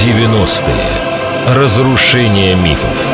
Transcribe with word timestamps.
90-е. 0.00 1.54
Разрушение 1.54 2.54
мифов. 2.56 3.06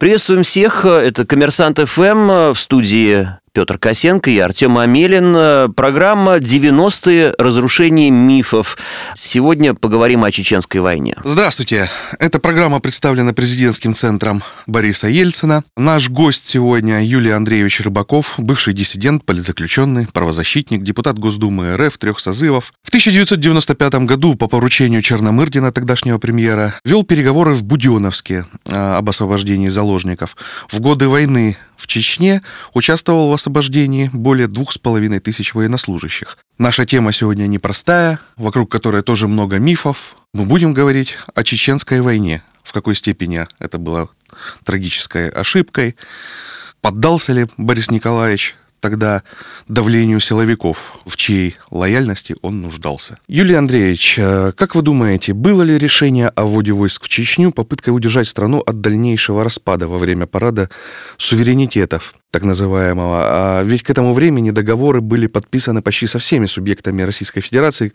Приветствуем 0.00 0.42
всех. 0.42 0.84
Это 0.84 1.24
Коммерсант 1.24 1.78
ФМ 1.78 2.52
в 2.52 2.56
студии 2.56 3.28
Петр 3.58 3.76
Косенко 3.76 4.30
и 4.30 4.38
Артем 4.38 4.78
Амелин. 4.78 5.72
Программа 5.72 6.36
«90-е. 6.36 7.34
Разрушение 7.38 8.08
мифов». 8.08 8.78
Сегодня 9.16 9.74
поговорим 9.74 10.22
о 10.22 10.30
Чеченской 10.30 10.80
войне. 10.80 11.16
Здравствуйте. 11.24 11.90
Эта 12.20 12.38
программа 12.38 12.78
представлена 12.78 13.32
президентским 13.32 13.96
центром 13.96 14.44
Бориса 14.68 15.08
Ельцина. 15.08 15.64
Наш 15.76 16.08
гость 16.08 16.46
сегодня 16.46 17.04
Юлий 17.04 17.32
Андреевич 17.32 17.80
Рыбаков, 17.80 18.34
бывший 18.38 18.74
диссидент, 18.74 19.24
политзаключенный, 19.24 20.06
правозащитник, 20.06 20.84
депутат 20.84 21.18
Госдумы 21.18 21.76
РФ 21.76 21.98
трех 21.98 22.20
созывов. 22.20 22.72
В 22.84 22.90
1995 22.90 23.94
году 24.04 24.36
по 24.36 24.46
поручению 24.46 25.02
Черномырдина, 25.02 25.72
тогдашнего 25.72 26.18
премьера, 26.18 26.74
вел 26.84 27.02
переговоры 27.02 27.54
в 27.54 27.64
Буденовске 27.64 28.46
об 28.70 29.10
освобождении 29.10 29.68
заложников. 29.68 30.36
В 30.70 30.78
годы 30.78 31.08
войны 31.08 31.56
в 31.76 31.86
Чечне 31.86 32.42
участвовал 32.74 33.30
в 33.30 33.32
освобождении 33.48 34.10
более 34.12 34.46
двух 34.46 34.72
с 34.72 34.78
половиной 34.78 35.20
тысяч 35.20 35.54
военнослужащих. 35.54 36.36
Наша 36.58 36.84
тема 36.84 37.12
сегодня 37.12 37.46
непростая, 37.46 38.18
вокруг 38.36 38.70
которой 38.70 39.02
тоже 39.02 39.26
много 39.26 39.58
мифов. 39.58 40.16
Мы 40.34 40.44
будем 40.44 40.74
говорить 40.74 41.16
о 41.34 41.42
чеченской 41.42 42.02
войне. 42.02 42.42
В 42.62 42.72
какой 42.72 42.94
степени 42.94 43.46
это 43.58 43.78
было 43.78 44.10
трагической 44.64 45.30
ошибкой. 45.30 45.96
Поддался 46.82 47.32
ли 47.32 47.46
Борис 47.56 47.90
Николаевич 47.90 48.54
тогда 48.80 49.22
давлению 49.68 50.20
силовиков, 50.20 50.98
в 51.06 51.16
чьей 51.16 51.56
лояльности 51.70 52.36
он 52.42 52.60
нуждался. 52.60 53.18
Юлий 53.28 53.54
Андреевич, 53.54 54.16
э, 54.18 54.52
как 54.56 54.74
вы 54.74 54.82
думаете, 54.82 55.32
было 55.32 55.62
ли 55.62 55.78
решение 55.78 56.28
о 56.28 56.44
вводе 56.44 56.72
войск 56.72 57.04
в 57.04 57.08
Чечню 57.08 57.52
попыткой 57.52 57.94
удержать 57.94 58.28
страну 58.28 58.60
от 58.60 58.80
дальнейшего 58.80 59.44
распада 59.44 59.88
во 59.88 59.98
время 59.98 60.26
парада 60.26 60.70
суверенитетов, 61.16 62.14
так 62.30 62.42
называемого? 62.42 63.18
А 63.20 63.62
ведь 63.62 63.82
к 63.82 63.90
этому 63.90 64.14
времени 64.14 64.50
договоры 64.50 65.00
были 65.00 65.26
подписаны 65.26 65.82
почти 65.82 66.06
со 66.06 66.18
всеми 66.18 66.46
субъектами 66.46 67.02
Российской 67.02 67.40
Федерации, 67.40 67.92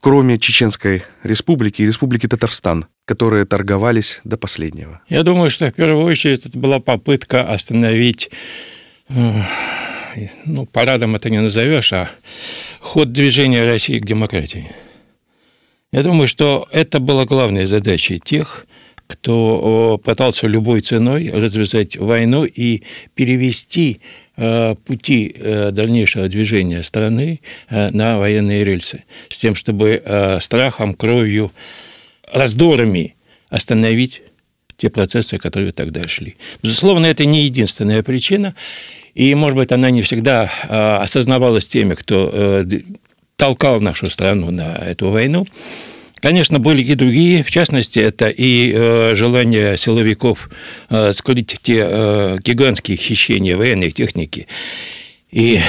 кроме 0.00 0.38
Чеченской 0.38 1.02
Республики 1.22 1.82
и 1.82 1.86
Республики 1.86 2.26
Татарстан, 2.26 2.86
которые 3.04 3.44
торговались 3.44 4.20
до 4.24 4.36
последнего. 4.36 5.00
Я 5.08 5.22
думаю, 5.22 5.50
что 5.50 5.66
в 5.66 5.74
первую 5.74 6.04
очередь 6.04 6.46
это 6.46 6.58
была 6.58 6.80
попытка 6.80 7.42
остановить 7.42 8.30
э, 9.08 9.32
ну, 10.44 10.66
парадом 10.66 11.16
это 11.16 11.30
не 11.30 11.40
назовешь, 11.40 11.92
а 11.92 12.10
ход 12.80 13.12
движения 13.12 13.64
России 13.64 13.98
к 13.98 14.06
демократии. 14.06 14.70
Я 15.92 16.02
думаю, 16.02 16.28
что 16.28 16.68
это 16.70 17.00
была 17.00 17.24
главной 17.24 17.66
задачей 17.66 18.20
тех, 18.20 18.66
кто 19.10 20.00
пытался 20.04 20.46
любой 20.46 20.82
ценой 20.82 21.30
развязать 21.30 21.96
войну 21.96 22.44
и 22.44 22.82
перевести 23.14 24.00
э, 24.36 24.76
пути 24.86 25.34
э, 25.34 25.72
дальнейшего 25.72 26.28
движения 26.28 26.84
страны 26.84 27.40
э, 27.68 27.90
на 27.90 28.18
военные 28.18 28.62
рельсы, 28.62 29.02
с 29.28 29.38
тем, 29.38 29.56
чтобы 29.56 30.38
страхом, 30.40 30.94
кровью, 30.94 31.50
раздорами 32.32 33.16
остановить 33.48 34.22
те 34.76 34.88
процессы, 34.88 35.38
которые 35.38 35.72
тогда 35.72 36.06
шли. 36.06 36.36
Безусловно, 36.62 37.06
это 37.06 37.24
не 37.24 37.44
единственная 37.44 38.02
причина. 38.04 38.54
И, 39.14 39.34
может 39.34 39.56
быть, 39.56 39.72
она 39.72 39.90
не 39.90 40.02
всегда 40.02 40.50
а, 40.68 41.00
осознавалась 41.02 41.66
теми, 41.66 41.94
кто 41.94 42.30
э, 42.32 42.64
толкал 43.36 43.80
нашу 43.80 44.06
страну 44.06 44.50
на 44.50 44.76
эту 44.76 45.10
войну. 45.10 45.46
Конечно, 46.16 46.58
были 46.58 46.82
и 46.82 46.94
другие, 46.94 47.42
в 47.42 47.50
частности, 47.50 47.98
это 47.98 48.28
и 48.28 48.72
э, 48.72 49.14
желание 49.14 49.78
силовиков 49.78 50.50
э, 50.90 51.12
скрыть 51.12 51.58
те 51.62 52.38
гигантские 52.44 52.98
хищения 52.98 53.56
военной 53.56 53.90
техники 53.90 54.46
и 55.30 55.60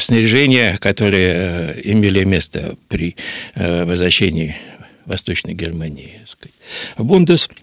снаряжения, 0.00 0.76
которые 0.78 1.80
имели 1.84 2.24
место 2.24 2.74
при 2.88 3.14
возвращении 3.54 4.56
Восточной 5.04 5.54
Германии 5.54 6.20
в 6.96 7.04
Бундес– 7.04 7.48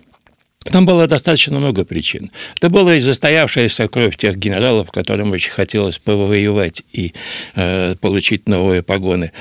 там 0.63 0.85
было 0.85 1.07
достаточно 1.07 1.59
много 1.59 1.85
причин. 1.85 2.31
Это 2.55 2.69
была 2.69 2.95
и 2.95 2.99
застоявшаяся 2.99 3.87
кровь 3.87 4.17
тех 4.17 4.37
генералов, 4.37 4.91
которым 4.91 5.31
очень 5.31 5.51
хотелось 5.51 5.97
повоевать 5.99 6.83
и 6.91 7.13
э, 7.55 7.95
получить 7.99 8.47
новые 8.47 8.81
погоны, 8.81 9.31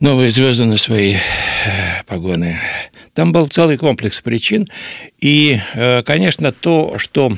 новые 0.00 0.30
звезды 0.30 0.64
на 0.64 0.76
свои 0.76 1.14
э, 1.14 1.18
погоны. 2.06 2.58
Там 3.14 3.32
был 3.32 3.46
целый 3.48 3.76
комплекс 3.76 4.20
причин. 4.20 4.66
И, 5.20 5.60
э, 5.74 6.02
конечно, 6.02 6.52
то, 6.52 6.98
что 6.98 7.32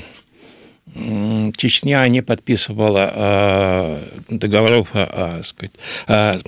Чечня 0.94 2.06
не 2.06 2.22
подписывала 2.22 3.12
э, 3.12 4.00
договоров 4.28 4.90
о, 4.92 5.40
о, 5.40 5.42
сказать, 5.42 5.72
о 6.06 6.38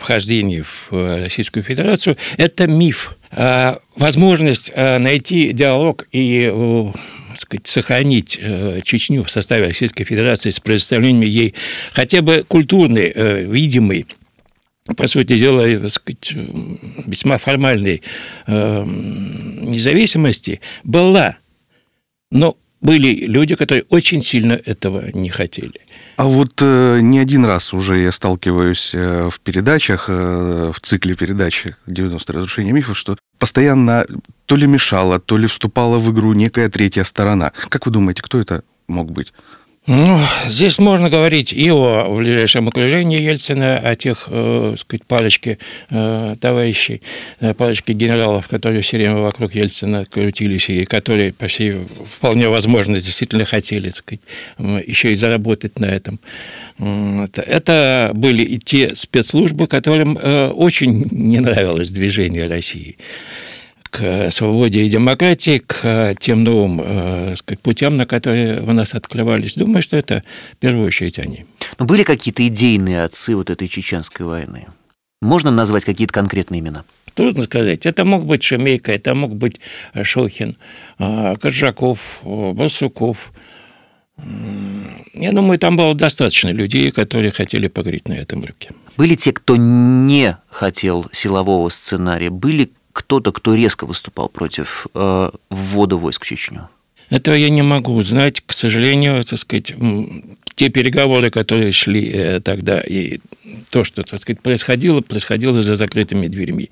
вхождении 0.00 0.62
в 0.62 0.88
Российскую 0.90 1.62
Федерацию, 1.62 2.16
это 2.36 2.66
миф. 2.66 3.16
А 3.30 3.78
возможность 3.94 4.72
э, 4.74 4.98
найти 4.98 5.52
диалог 5.52 6.08
и 6.10 6.50
э, 6.52 6.92
сказать, 7.38 7.68
сохранить 7.68 8.40
Чечню 8.82 9.22
в 9.22 9.30
составе 9.30 9.68
Российской 9.68 10.02
Федерации 10.02 10.50
с 10.50 10.58
предоставлением 10.58 11.22
ей 11.22 11.54
хотя 11.92 12.22
бы 12.22 12.44
культурной, 12.46 13.46
видимой 13.46 14.06
по 14.96 15.06
сути 15.06 15.38
дела, 15.38 15.88
сказать, 15.88 16.32
весьма 17.06 17.38
формальной 17.38 18.02
независимости 18.48 20.60
была. 20.82 21.36
Но 22.32 22.56
были 22.82 23.26
люди, 23.26 23.54
которые 23.54 23.84
очень 23.88 24.22
сильно 24.22 24.52
этого 24.52 25.10
не 25.14 25.30
хотели. 25.30 25.80
А 26.16 26.24
вот 26.24 26.60
э, 26.60 27.00
не 27.00 27.20
один 27.20 27.44
раз 27.46 27.72
уже 27.72 27.98
я 27.98 28.12
сталкиваюсь 28.12 28.90
э, 28.92 29.30
в 29.30 29.40
передачах, 29.40 30.06
э, 30.08 30.72
в 30.74 30.80
цикле 30.80 31.14
передач 31.14 31.66
«90 31.86 32.32
разрушения 32.32 32.72
мифов», 32.72 32.98
что 32.98 33.16
постоянно 33.38 34.04
то 34.46 34.56
ли 34.56 34.66
мешала, 34.66 35.18
то 35.20 35.38
ли 35.38 35.46
вступала 35.46 35.98
в 35.98 36.12
игру 36.12 36.34
некая 36.34 36.68
третья 36.68 37.04
сторона. 37.04 37.52
Как 37.68 37.86
вы 37.86 37.92
думаете, 37.92 38.22
кто 38.22 38.40
это 38.40 38.62
мог 38.88 39.10
быть? 39.10 39.32
Ну, 39.88 40.20
здесь 40.48 40.78
можно 40.78 41.10
говорить 41.10 41.52
и 41.52 41.68
о 41.72 42.08
ближайшем 42.16 42.68
окружении 42.68 43.20
Ельцина, 43.20 43.78
о 43.78 43.96
тех, 43.96 44.28
э, 44.28 44.76
сказать, 44.78 45.04
парочке 45.04 45.58
э, 45.90 46.36
товарищей, 46.40 47.02
э, 47.40 47.52
парочке 47.52 47.92
генералов, 47.92 48.46
которые 48.46 48.82
все 48.82 48.98
время 48.98 49.16
вокруг 49.16 49.56
Ельцина 49.56 50.04
крутились, 50.04 50.70
и 50.70 50.84
которые, 50.84 51.32
по 51.32 51.48
всей 51.48 51.72
вполне 51.72 52.48
возможно, 52.48 53.00
действительно 53.00 53.44
хотели, 53.44 53.90
сказать, 53.90 54.20
еще 54.86 55.10
и 55.10 55.16
заработать 55.16 55.80
на 55.80 55.86
этом. 55.86 56.20
Это 56.78 58.12
были 58.14 58.44
и 58.44 58.58
те 58.58 58.94
спецслужбы, 58.94 59.66
которым 59.66 60.16
э, 60.16 60.50
очень 60.50 61.08
не 61.10 61.40
нравилось 61.40 61.90
движение 61.90 62.46
России 62.46 62.98
к 63.92 64.30
свободе 64.30 64.86
и 64.86 64.88
демократии, 64.88 65.58
к 65.58 66.14
тем 66.18 66.44
новым 66.44 66.80
э, 66.82 67.36
сказать, 67.36 67.60
путям, 67.60 67.98
на 67.98 68.06
которые 68.06 68.62
у 68.62 68.72
нас 68.72 68.94
открывались. 68.94 69.54
Думаю, 69.54 69.82
что 69.82 69.98
это 69.98 70.24
в 70.54 70.56
первую 70.56 70.86
очередь 70.86 71.18
они. 71.18 71.44
Но 71.78 71.84
были 71.84 72.02
какие-то 72.02 72.46
идейные 72.48 73.04
отцы 73.04 73.36
вот 73.36 73.50
этой 73.50 73.68
чеченской 73.68 74.24
войны? 74.24 74.66
Можно 75.20 75.50
назвать 75.50 75.84
какие-то 75.84 76.14
конкретные 76.14 76.60
имена? 76.60 76.84
Трудно 77.12 77.42
сказать. 77.42 77.84
Это 77.84 78.06
мог 78.06 78.24
быть 78.24 78.42
Шемейка, 78.42 78.92
это 78.92 79.14
мог 79.14 79.36
быть 79.36 79.60
Шохин, 80.02 80.56
э, 80.98 81.36
Коржаков, 81.36 82.20
э, 82.24 82.52
Барсуков. 82.52 83.30
Я 85.12 85.32
думаю, 85.32 85.58
там 85.58 85.76
было 85.76 85.94
достаточно 85.94 86.48
людей, 86.48 86.90
которые 86.92 87.30
хотели 87.30 87.68
погреть 87.68 88.08
на 88.08 88.14
этом 88.14 88.42
рыбке. 88.42 88.70
Были 88.96 89.16
те, 89.16 89.32
кто 89.32 89.56
не 89.56 90.38
хотел 90.48 91.06
силового 91.12 91.68
сценария, 91.68 92.30
были 92.30 92.70
кто-то, 92.92 93.32
кто 93.32 93.54
резко 93.54 93.86
выступал 93.86 94.28
против 94.28 94.86
э, 94.94 95.30
ввода 95.50 95.96
войск 95.96 96.24
в 96.24 96.26
Чечню? 96.26 96.68
Этого 97.10 97.34
я 97.34 97.50
не 97.50 97.62
могу 97.62 98.00
знать, 98.02 98.40
к 98.40 98.52
сожалению, 98.52 99.22
так 99.24 99.38
сказать, 99.38 99.74
те 100.54 100.68
переговоры, 100.68 101.30
которые 101.30 101.72
шли 101.72 102.10
э, 102.12 102.40
тогда, 102.40 102.80
и 102.80 103.18
то, 103.70 103.84
что, 103.84 104.02
так 104.02 104.20
сказать, 104.20 104.40
происходило, 104.40 105.00
происходило 105.00 105.62
за 105.62 105.76
закрытыми 105.76 106.28
дверьми. 106.28 106.70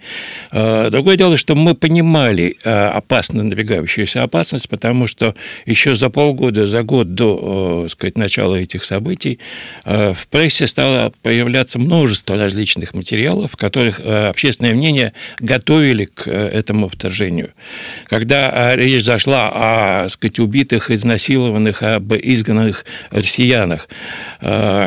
А, 0.51 0.91
другое 0.91 1.17
дело, 1.17 1.37
что 1.37 1.55
мы 1.55 1.75
понимали 1.75 2.57
а, 2.65 2.93
опасно 2.93 3.43
надвигающуюся 3.43 4.23
опасность, 4.23 4.69
потому 4.69 5.07
что 5.07 5.35
еще 5.67 5.97
за 5.97 6.11
полгода, 6.11 6.67
за 6.67 6.83
год 6.83 7.15
до, 7.15 7.83
так 7.83 7.93
сказать, 7.93 8.19
начала 8.19 8.57
этих 8.57 8.85
событий 8.85 9.39
а, 9.85 10.15
в 10.15 10.29
прессе 10.29 10.67
стало 10.67 11.13
появляться 11.23 11.79
множество 11.79 12.37
различных 12.37 12.95
материалов, 12.95 13.53
в 13.53 13.57
которых 13.57 14.01
общественное 14.01 14.75
мнение 14.75 15.13
готовили 15.39 16.05
к 16.05 16.27
э, 16.27 16.49
этому 16.49 16.89
вторжению. 16.89 17.51
Когда 18.09 18.77
речь 18.77 19.05
зашла 19.05 19.51
о, 20.05 20.09
сказать, 20.09 20.39
убитых, 20.39 20.91
изнасилованных, 20.91 21.83
об 21.83 22.13
изгнанных 22.15 22.85
россиянах, 23.71 23.89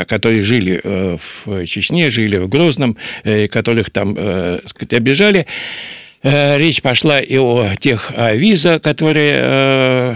которые 0.08 0.44
жили 0.44 0.80
э, 0.84 1.18
в 1.18 1.66
Чечне, 1.66 2.10
жили 2.10 2.38
в 2.38 2.48
Грозном, 2.48 2.98
э, 3.24 3.48
которых 3.48 3.90
там, 3.90 4.16
э, 4.18 4.60
сказать, 4.66 4.94
обижали. 4.94 5.46
Э, 6.24 6.58
речь 6.58 6.82
пошла 6.82 7.20
и 7.20 7.38
о 7.38 7.76
тех 7.80 8.12
виза, 8.34 8.80
которые, 8.80 9.36
э, 9.36 10.16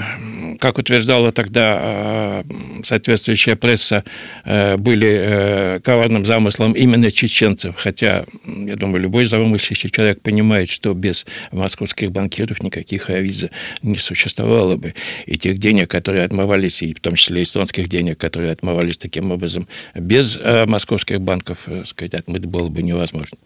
как 0.59 0.77
утверждала 0.77 1.31
тогда 1.31 1.79
э, 1.81 2.43
соответствующая 2.83 3.55
пресса, 3.55 4.03
были 4.45 5.79
коварным 5.83 6.25
замыслом 6.25 6.73
именно 6.73 7.11
чеченцев. 7.11 7.75
Хотя, 7.77 8.25
я 8.45 8.75
думаю, 8.75 9.01
любой 9.01 9.25
здравомыслящий 9.25 9.89
человек 9.89 10.21
понимает, 10.21 10.69
что 10.69 10.93
без 10.93 11.25
московских 11.51 12.11
банкиров 12.11 12.61
никаких 12.61 13.09
виза 13.09 13.49
не 13.81 13.97
существовало 13.97 14.75
бы. 14.77 14.93
И 15.25 15.37
тех 15.37 15.57
денег, 15.57 15.89
которые 15.89 16.23
отмывались, 16.23 16.81
и 16.81 16.93
в 16.93 16.99
том 16.99 17.15
числе 17.15 17.43
эстонских 17.43 17.87
денег, 17.87 18.17
которые 18.17 18.51
отмывались 18.51 18.97
таким 18.97 19.31
образом, 19.31 19.67
без 19.95 20.39
московских 20.67 21.21
банков, 21.21 21.67
сказать, 21.85 22.13
отмыть 22.13 22.45
было 22.45 22.69
бы 22.69 22.81
невозможно. 22.81 23.37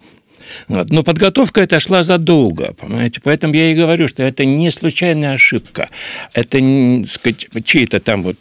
Вот. 0.67 0.89
Но 0.89 1.03
подготовка 1.03 1.61
эта 1.61 1.79
шла 1.79 2.03
задолго, 2.03 2.73
понимаете? 2.73 3.21
Поэтому 3.23 3.53
я 3.53 3.71
и 3.71 3.75
говорю, 3.75 4.07
что 4.07 4.23
это 4.23 4.45
не 4.45 4.71
случайная 4.71 5.33
ошибка. 5.33 5.89
Это, 6.33 6.59
сказать, 7.07 7.47
чей-то 7.65 7.99
там 7.99 8.23
вот 8.23 8.37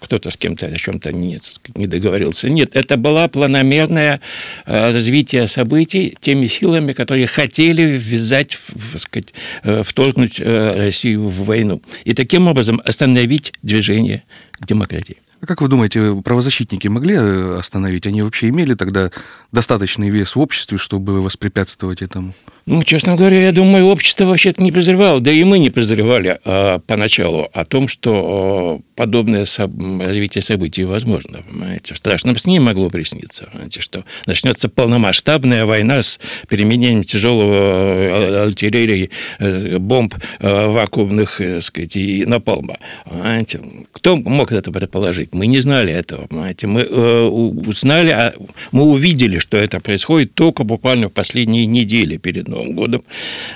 кто-то 0.00 0.30
с 0.30 0.36
кем-то 0.36 0.66
о 0.66 0.76
чем-то 0.76 1.12
не, 1.12 1.40
не 1.74 1.86
договорился. 1.86 2.48
Нет, 2.48 2.74
это 2.74 2.96
была 2.96 3.28
планомерное 3.28 4.20
э, 4.66 4.90
развитие 4.92 5.48
событий 5.48 6.16
теми 6.20 6.46
силами, 6.46 6.92
которые 6.92 7.26
хотели 7.26 7.82
ввязать, 7.82 8.58
сказать, 8.96 9.34
э, 9.62 9.82
вторгнуть 9.82 10.40
э, 10.40 10.74
Россию 10.76 11.28
в 11.28 11.44
войну. 11.44 11.82
И 12.04 12.14
таким 12.14 12.48
образом 12.48 12.80
остановить 12.84 13.52
движение 13.62 14.22
к 14.52 14.66
демократии. 14.66 15.16
А 15.40 15.46
как 15.46 15.60
вы 15.60 15.68
думаете, 15.68 16.20
правозащитники 16.24 16.88
могли 16.88 17.14
э, 17.14 17.58
остановить? 17.58 18.06
Они 18.06 18.22
вообще 18.22 18.48
имели 18.48 18.74
тогда 18.74 19.10
достаточный 19.52 20.10
вес 20.10 20.36
в 20.36 20.40
обществе, 20.40 20.78
чтобы 20.78 21.22
воспрепятствовать 21.22 22.02
этому? 22.02 22.34
Ну, 22.66 22.82
честно 22.82 23.14
говоря, 23.14 23.42
я 23.42 23.52
думаю, 23.52 23.86
общество 23.86 24.24
вообще-то 24.24 24.62
не 24.62 24.72
подозревало, 24.72 25.20
да 25.20 25.30
и 25.30 25.44
мы 25.44 25.58
не 25.58 25.68
подозревали 25.68 26.38
а, 26.44 26.78
поначалу 26.78 27.48
о 27.52 27.64
том, 27.66 27.88
что 27.88 28.80
а, 28.80 28.94
подобное 28.96 29.44
соб- 29.44 30.02
развитие 30.02 30.40
событий 30.40 30.84
возможно. 30.84 31.42
Понимаете? 31.46 31.92
В 31.92 31.98
страшном 31.98 32.38
сне 32.38 32.60
могло 32.60 32.88
присниться, 32.88 33.48
понимаете, 33.52 33.82
что 33.82 34.04
начнется 34.24 34.70
полномасштабная 34.70 35.66
война 35.66 36.02
с 36.02 36.18
применением 36.48 37.04
тяжелого 37.04 37.54
э, 37.54 38.46
артиллерии, 38.46 39.10
э, 39.38 39.78
бомб 39.78 40.14
э, 40.40 40.66
вакуумных, 40.66 41.40
сказать, 41.60 41.96
и 41.96 42.24
напалма. 42.24 42.78
Понимаете? 43.04 43.60
Кто 43.92 44.16
мог 44.16 44.52
это 44.52 44.72
предположить? 44.72 45.34
Мы 45.34 45.48
не 45.48 45.60
знали 45.60 45.92
этого. 45.92 46.26
Понимаете? 46.28 46.66
Мы 46.66 46.84
узнали, 46.86 48.10
а, 48.10 48.34
мы 48.72 48.84
увидели, 48.84 49.38
что 49.38 49.58
это 49.58 49.80
происходит 49.80 50.34
только 50.34 50.64
буквально 50.64 51.08
в 51.08 51.12
последние 51.12 51.66
недели 51.66 52.16
перед 52.16 52.48
Новым 52.54 52.72
годом, 52.74 53.04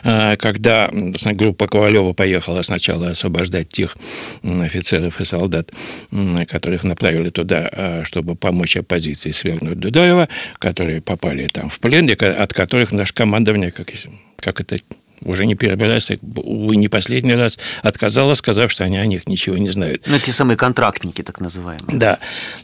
а, 0.02 0.36
когда 0.36 0.90
группа 1.24 1.68
Ковалева 1.68 2.12
поехала 2.14 2.62
сначала 2.62 3.10
освобождать 3.10 3.68
тех 3.68 3.96
офицеров 4.42 5.20
и 5.20 5.24
солдат, 5.24 5.70
которых 6.48 6.84
направили 6.84 7.28
туда, 7.28 7.68
а, 7.70 8.02
чтобы 8.04 8.34
помочь 8.34 8.76
оппозиции 8.76 9.30
свергнуть 9.30 9.78
Дудаева, 9.78 10.28
которые 10.58 11.00
попали 11.00 11.46
там 11.46 11.70
в 11.70 11.78
плен, 11.78 12.08
от 12.10 12.52
которых 12.52 12.92
наш 12.92 13.12
командование, 13.12 13.70
как, 13.70 13.88
как 14.36 14.60
это 14.60 14.78
уже 15.22 15.46
не 15.46 15.54
первый 15.54 15.88
раз, 15.88 16.10
увы, 16.36 16.76
не 16.76 16.88
последний 16.88 17.34
раз, 17.34 17.58
отказала, 17.82 18.34
сказав, 18.34 18.70
что 18.70 18.84
они 18.84 18.98
о 18.98 19.06
них 19.06 19.26
ничего 19.26 19.56
не 19.58 19.70
знают. 19.70 20.02
Ну, 20.06 20.18
те 20.18 20.32
самые 20.32 20.56
контрактники, 20.56 21.22
так 21.22 21.40
называемые. 21.40 21.98
Да. 21.98 22.18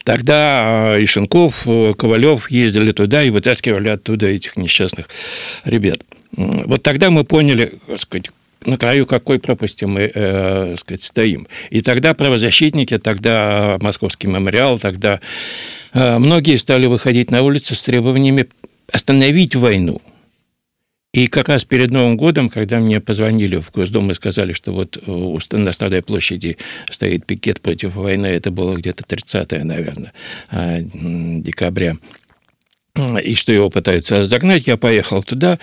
Тогда 0.04 0.98
и 0.98 1.06
Шинков, 1.06 1.64
Ковалев 1.64 2.50
ездили 2.50 2.92
туда 2.92 3.22
и 3.22 3.30
вытаскивали 3.30 3.88
оттуда 3.88 4.26
этих 4.26 4.56
несчастных 4.56 5.08
ребят. 5.64 6.00
Вот 6.36 6.82
тогда 6.82 7.10
мы 7.10 7.24
поняли, 7.24 7.74
так 7.86 8.00
сказать, 8.00 8.30
на 8.66 8.76
краю 8.76 9.06
какой 9.06 9.38
пропасти 9.38 9.84
мы 9.84 10.10
э, 10.14 10.76
сказать, 10.78 11.02
стоим. 11.02 11.46
И 11.70 11.82
тогда 11.82 12.14
правозащитники, 12.14 12.98
тогда 12.98 13.78
Московский 13.80 14.26
мемориал, 14.26 14.78
тогда 14.78 15.20
э, 15.92 16.18
многие 16.18 16.56
стали 16.56 16.86
выходить 16.86 17.30
на 17.30 17.42
улицы 17.42 17.74
с 17.74 17.82
требованиями 17.82 18.46
остановить 18.90 19.54
войну. 19.54 20.00
И 21.12 21.28
как 21.28 21.48
раз 21.48 21.64
перед 21.64 21.92
Новым 21.92 22.16
годом, 22.16 22.48
когда 22.48 22.80
мне 22.80 23.00
позвонили 23.00 23.56
в 23.56 23.70
Госдуму 23.70 24.10
и 24.10 24.14
сказали, 24.14 24.52
что 24.52 24.72
вот 24.72 24.98
э, 25.00 25.56
на 25.56 25.72
Старой 25.72 26.02
площади 26.02 26.56
стоит 26.90 27.24
пикет 27.24 27.60
против 27.60 27.94
войны, 27.94 28.26
это 28.26 28.50
было 28.50 28.76
где-то 28.76 29.04
30 29.04 29.64
наверное, 29.64 30.12
э, 30.50 30.80
декабря, 30.82 31.96
и 32.96 33.34
что 33.34 33.52
его 33.52 33.70
пытаются 33.70 34.24
загнать, 34.24 34.66
я 34.66 34.76
поехал 34.76 35.22
туда, 35.22 35.58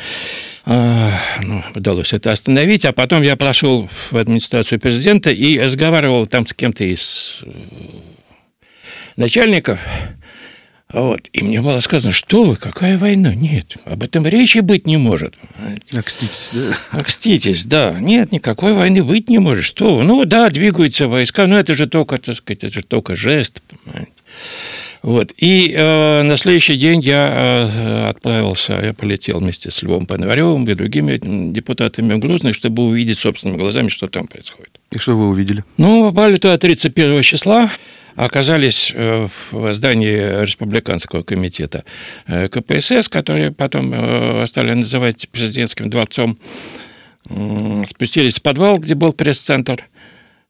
а, 0.65 1.13
ну, 1.41 1.63
удалось 1.75 2.11
это 2.11 2.31
остановить, 2.31 2.83
а 2.83 2.91
потом 2.91 3.21
я 3.21 3.35
прошел 3.37 3.87
в 3.87 4.17
администрацию 4.17 4.79
президента 4.79 5.31
и 5.31 5.57
разговаривал 5.57 6.27
там 6.27 6.45
с 6.45 6.53
кем-то 6.53 6.83
из 6.83 7.39
э, 7.43 7.51
начальников, 9.15 9.79
вот. 10.91 11.29
И 11.31 11.43
мне 11.43 11.61
было 11.61 11.79
сказано, 11.79 12.11
что 12.11 12.43
вы, 12.43 12.57
какая 12.57 12.97
война? 12.97 13.33
Нет, 13.33 13.77
об 13.85 14.03
этом 14.03 14.27
речи 14.27 14.59
быть 14.59 14.85
не 14.85 14.97
может. 14.97 15.35
Окститесь, 15.95 16.49
да? 16.51 16.77
Окститесь, 16.91 17.65
да. 17.65 17.97
Нет, 17.97 18.33
никакой 18.33 18.73
войны 18.73 19.03
быть 19.03 19.29
не 19.29 19.39
может. 19.39 19.63
Что 19.63 19.95
вы? 19.95 20.03
Ну, 20.03 20.25
да, 20.25 20.49
двигаются 20.49 21.07
войска, 21.07 21.47
но 21.47 21.57
это 21.57 21.75
же 21.75 21.87
только, 21.87 22.17
так 22.17 22.35
сказать, 22.35 22.65
это 22.65 22.73
же 22.79 22.83
только 22.83 23.15
жест, 23.15 23.61
понимаете. 23.69 24.11
Вот. 25.01 25.33
И 25.37 25.73
э, 25.75 26.21
на 26.21 26.37
следующий 26.37 26.75
день 26.75 27.01
я 27.01 27.69
э, 27.73 28.09
отправился, 28.09 28.73
я 28.73 28.93
полетел 28.93 29.39
вместе 29.39 29.71
с 29.71 29.81
Львом 29.81 30.05
Пономаревым 30.05 30.63
и 30.65 30.75
другими 30.75 31.17
депутатами 31.51 32.13
в 32.13 32.19
Грозный, 32.19 32.53
чтобы 32.53 32.83
увидеть 32.83 33.17
собственными 33.17 33.57
глазами, 33.57 33.89
что 33.89 34.07
там 34.07 34.27
происходит. 34.27 34.79
И 34.91 34.99
что 34.99 35.15
вы 35.15 35.29
увидели? 35.29 35.63
Ну, 35.77 36.11
попали 36.11 36.37
туда 36.37 36.57
31 36.57 37.23
числа, 37.23 37.71
оказались 38.15 38.91
э, 38.93 39.27
в 39.51 39.73
здании 39.73 40.43
Республиканского 40.43 41.23
комитета 41.23 41.83
э, 42.27 42.47
КПСС, 42.47 43.09
который 43.09 43.51
потом 43.51 44.45
стали 44.45 44.73
называть 44.73 45.27
президентским 45.29 45.89
дворцом, 45.89 46.37
спустились 47.87 48.37
в 48.37 48.41
подвал, 48.41 48.77
где 48.77 48.93
был 48.93 49.13
пресс-центр, 49.13 49.87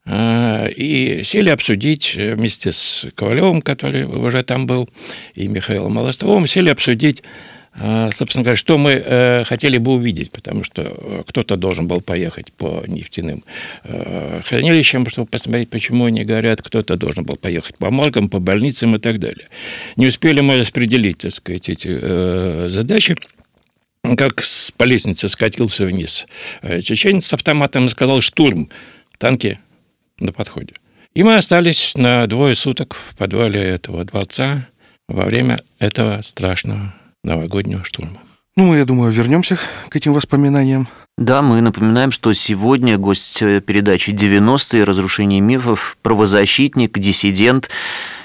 и 0.08 1.22
сели 1.24 1.50
обсудить 1.50 2.16
вместе 2.16 2.72
с 2.72 3.06
Ковалевым, 3.14 3.62
который 3.62 4.06
уже 4.06 4.44
там 4.44 4.66
был, 4.66 4.90
и 5.36 5.48
Михаилом 5.48 5.94
Молостовым, 5.94 6.48
сели 6.48 6.70
обсудить 6.70 7.22
а, 7.74 8.12
собственно 8.12 8.44
говоря, 8.44 8.58
что 8.58 8.78
мы 8.78 8.92
э, 8.92 9.44
хотели 9.46 9.78
бы 9.78 9.94
увидеть, 9.94 10.32
потому 10.32 10.66
что 10.66 10.82
э, 10.82 11.24
кто-то 11.26 11.56
должен 11.56 11.88
был 11.88 12.02
поехать 12.02 12.52
по 12.52 12.84
нефтяным 12.86 13.46
э, 13.86 14.42
хранилищам, 14.44 15.08
чтобы 15.08 15.28
посмотреть, 15.28 15.70
почему 15.70 16.06
они 16.06 16.26
горят, 16.26 16.62
кто-то 16.62 16.98
должен 16.98 17.24
был 17.24 17.38
поехать 17.38 17.78
по 17.78 17.90
моргам, 17.90 18.28
по 18.28 18.40
больницам 18.40 18.96
и 18.96 19.00
так 19.00 19.20
далее. 19.20 19.48
Не 19.96 20.08
успели 20.08 20.42
мы 20.42 20.60
распределить, 20.60 21.20
так 21.20 21.34
сказать, 21.34 21.70
эти 21.70 22.70
задачи. 22.70 23.16
Как 24.18 24.44
по 24.78 24.84
лестнице 24.84 25.30
скатился 25.30 25.86
вниз 25.86 26.26
чеченец 26.82 27.28
с 27.28 27.34
автоматом 27.34 27.86
и 27.86 27.90
сказал 27.90 28.20
«штурм, 28.20 28.70
танки 29.18 29.60
на 30.22 30.32
подходе». 30.32 30.76
И 31.14 31.24
мы 31.24 31.36
остались 31.36 31.94
на 31.96 32.26
двое 32.28 32.56
суток 32.56 32.96
в 32.96 33.18
подвале 33.18 33.62
этого 33.62 34.06
дворца 34.06 34.68
во 35.10 35.26
время 35.26 35.62
этого 35.78 36.22
страшного 36.22 36.94
новогоднего 37.24 37.84
штурма. 37.84 38.20
Ну, 38.56 38.76
я 38.76 38.86
думаю, 38.86 39.12
вернемся 39.12 39.58
к 39.90 39.96
этим 39.96 40.14
воспоминаниям. 40.14 40.88
Да, 41.18 41.42
мы 41.42 41.62
напоминаем, 41.62 42.12
что 42.12 42.34
сегодня 42.34 42.98
гость 42.98 43.42
э, 43.42 43.62
передачи 43.62 44.12
«90-е. 44.12 44.84
Разрушение 44.84 45.40
мифов», 45.40 45.98
правозащитник, 46.02 46.98
диссидент 46.98 47.70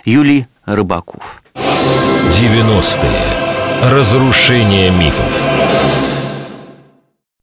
Юлий 0.05 0.47
Рыбаков. 0.65 1.43
90-е. 1.55 3.93
Разрушение 3.93 4.91
мифов. 4.91 5.43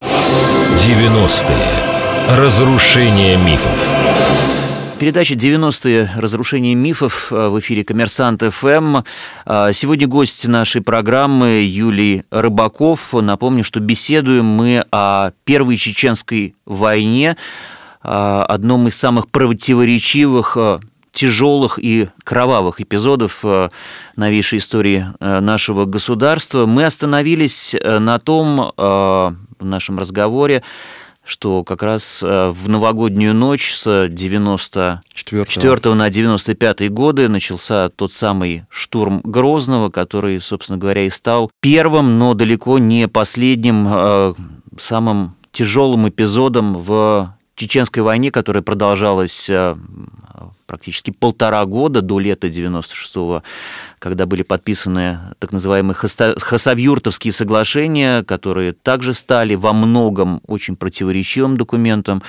90-е. 0.02 2.38
Разрушение 2.38 3.38
мифов. 3.38 3.93
Передача 5.04 5.34
«90-е. 5.34 6.12
Разрушение 6.16 6.76
мифов» 6.76 7.28
э, 7.30 7.50
в 7.50 7.60
эфире 7.60 7.84
«Коммерсант 7.84 8.42
ФМ». 8.42 9.00
Э, 9.46 9.72
сегодня 9.74 10.08
гость 10.08 10.48
нашей 10.48 10.82
программы 10.82 11.62
Юлий 11.66 12.24
Рыбаков. 12.32 13.12
Напомню, 13.12 13.66
что 13.66 13.82
беседуем 13.82 14.46
мы 14.46 14.86
о 14.94 15.32
Первой 15.44 15.76
Чеченской 15.76 16.56
войне, 16.66 17.36
э, 18.02 18.46
одном 18.48 18.88
из 18.88 18.96
самых 18.96 19.28
противоречивых 19.28 20.58
тяжелых 21.12 21.80
и 21.82 22.08
кровавых 22.24 22.80
эпизодов 22.80 23.44
новейшей 24.16 24.60
истории 24.60 25.08
нашего 25.20 25.84
государства. 25.84 26.66
Мы 26.66 26.86
остановились 26.86 27.76
на 27.84 28.20
том 28.20 28.72
в 28.78 29.36
нашем 29.60 30.00
разговоре, 30.00 30.64
что 31.24 31.64
как 31.64 31.84
раз 31.84 32.22
э, 32.22 32.50
в 32.50 32.68
новогоднюю 32.68 33.34
ночь 33.34 33.74
с 33.74 34.08
94 34.10 35.94
на 35.96 36.10
95 36.10 36.92
годы 36.92 37.30
начался 37.30 37.90
тот 37.90 38.12
самый 38.12 38.66
штурм 38.70 39.22
Грозного, 39.24 39.90
который, 39.90 40.42
собственно 40.42 40.78
говоря, 40.78 41.06
и 41.06 41.10
стал 41.10 41.50
первым, 41.62 42.20
но 42.20 42.34
далеко 42.34 42.78
не 42.78 43.08
последним 43.08 43.88
э, 43.90 44.34
самым 44.80 45.36
тяжелым 45.52 46.10
эпизодом 46.10 46.78
в 46.78 47.36
Чеченской 47.56 48.04
войне, 48.04 48.32
которая 48.32 48.64
продолжалась 48.64 49.50
э, 49.50 49.78
практически 50.66 51.12
полтора 51.12 51.66
года 51.66 52.02
до 52.02 52.20
лета 52.20 52.48
96-го, 52.48 53.44
когда 54.00 54.26
были 54.26 54.44
подписаны 54.44 55.20
так 55.40 55.52
называемые 55.52 55.96
Хасавюртовские 55.96 57.32
соглашения, 57.32 58.24
которые 58.24 58.74
также 58.74 59.14
стали 59.14 59.56
во 59.56 59.74
многом 59.74 60.42
очень 60.48 60.76
противоречивым 60.76 61.58
документом 61.58 62.24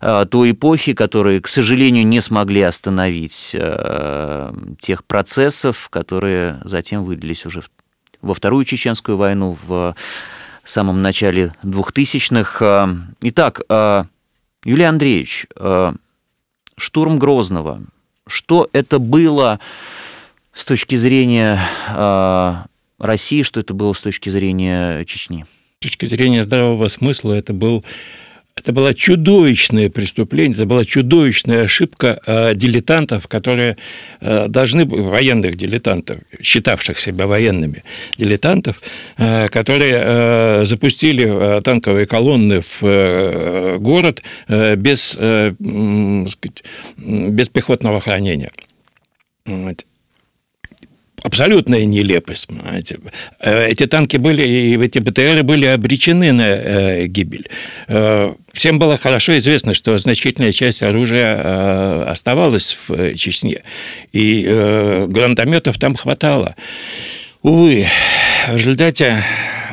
э, 0.00 0.26
той 0.30 0.52
эпохи, 0.52 0.94
которые, 0.94 1.40
к 1.40 1.48
сожалению, 1.48 2.06
не 2.06 2.20
смогли 2.20 2.62
остановить 2.62 3.50
э, 3.54 4.52
тех 4.78 5.04
процессов, 5.04 5.88
которые 5.90 6.60
затем 6.64 7.04
вылились 7.04 7.46
уже 7.46 7.62
во 8.22 8.34
Вторую 8.34 8.64
Чеченскую 8.64 9.16
войну, 9.16 9.56
в 9.66 9.94
самом 10.64 11.00
начале 11.00 11.54
2000-х. 11.64 12.96
Итак, 13.22 13.60
Юлий 14.64 14.84
Андреевич, 14.84 15.46
э, 15.56 15.92
штурм 16.80 17.18
Грозного, 17.18 17.82
что 18.26 18.68
это 18.72 18.98
было 18.98 19.60
с 20.52 20.64
точки 20.64 20.94
зрения 20.94 21.60
э, 21.88 22.54
России, 22.98 23.42
что 23.42 23.60
это 23.60 23.74
было 23.74 23.92
с 23.92 24.00
точки 24.00 24.30
зрения 24.30 25.04
Чечни? 25.04 25.44
С 25.80 25.84
точки 25.84 26.06
зрения 26.06 26.42
здравого 26.42 26.88
смысла 26.88 27.34
это 27.34 27.52
был 27.52 27.84
это 28.56 28.72
было 28.72 28.92
чудовищное 28.94 29.88
преступление, 29.88 30.54
это 30.54 30.66
была 30.66 30.84
чудовищная 30.84 31.64
ошибка 31.64 32.20
э, 32.26 32.54
дилетантов, 32.54 33.26
которые 33.26 33.76
э, 34.20 34.48
должны 34.48 34.84
военных 34.84 35.56
дилетантов, 35.56 36.18
считавших 36.42 37.00
себя 37.00 37.26
военными 37.26 37.82
дилетантов, 38.18 38.80
э, 39.16 39.48
которые 39.48 40.66
запустили 40.66 41.60
танковые 41.62 42.06
колонны 42.06 42.60
в 42.60 43.78
город 43.78 44.22
без, 44.48 45.16
без 46.98 47.48
пехотного 47.48 48.00
хранения 48.00 48.50
абсолютная 51.22 51.84
нелепость. 51.84 52.48
Понимаете. 52.48 52.98
Э, 53.40 53.68
эти 53.68 53.86
танки 53.86 54.16
были, 54.16 54.42
и 54.42 54.78
эти 54.78 54.98
БТРы 54.98 55.42
были 55.42 55.66
обречены 55.66 56.32
на 56.32 56.42
э, 56.42 57.06
гибель. 57.06 57.48
Э, 57.88 58.34
всем 58.52 58.78
было 58.78 58.96
хорошо 58.96 59.38
известно, 59.38 59.74
что 59.74 59.96
значительная 59.98 60.52
часть 60.52 60.82
оружия 60.82 62.10
оставалась 62.10 62.76
в 62.88 63.14
Чечне, 63.14 63.62
и 64.12 64.42
гранатометов 65.08 65.78
там 65.78 65.94
хватало. 65.94 66.56
Увы, 67.42 67.86
в 68.48 68.56
результате 68.56 69.24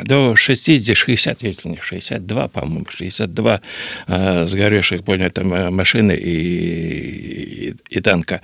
до 0.04 0.36
60, 0.36 0.96
60, 0.96 1.44
если 1.44 1.70
не 1.70 1.78
62, 1.78 2.48
по-моему, 2.48 2.86
62 2.90 3.62
э, 4.08 4.46
сгоревших, 4.46 5.04
понял, 5.04 5.30
там 5.30 5.74
машины 5.74 6.14
и, 6.14 7.70
и, 7.70 7.76
и 7.90 8.02
танка, 8.02 8.42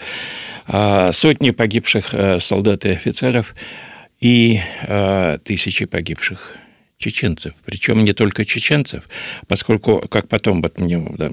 э, 0.68 1.12
сотни 1.12 1.52
погибших 1.52 2.14
э, 2.14 2.40
солдат 2.40 2.86
и 2.86 2.90
офицеров 2.90 3.56
и 4.20 4.60
э, 4.82 5.38
тысячи 5.44 5.86
погибших 5.86 6.58
чеченцев. 6.98 7.54
Причем 7.66 8.04
не 8.06 8.14
только 8.14 8.46
чеченцев, 8.46 9.04
поскольку, 9.48 10.08
как 10.10 10.30
потом, 10.30 10.62
вот 10.62 10.80
мне, 10.80 10.98
да, 11.18 11.30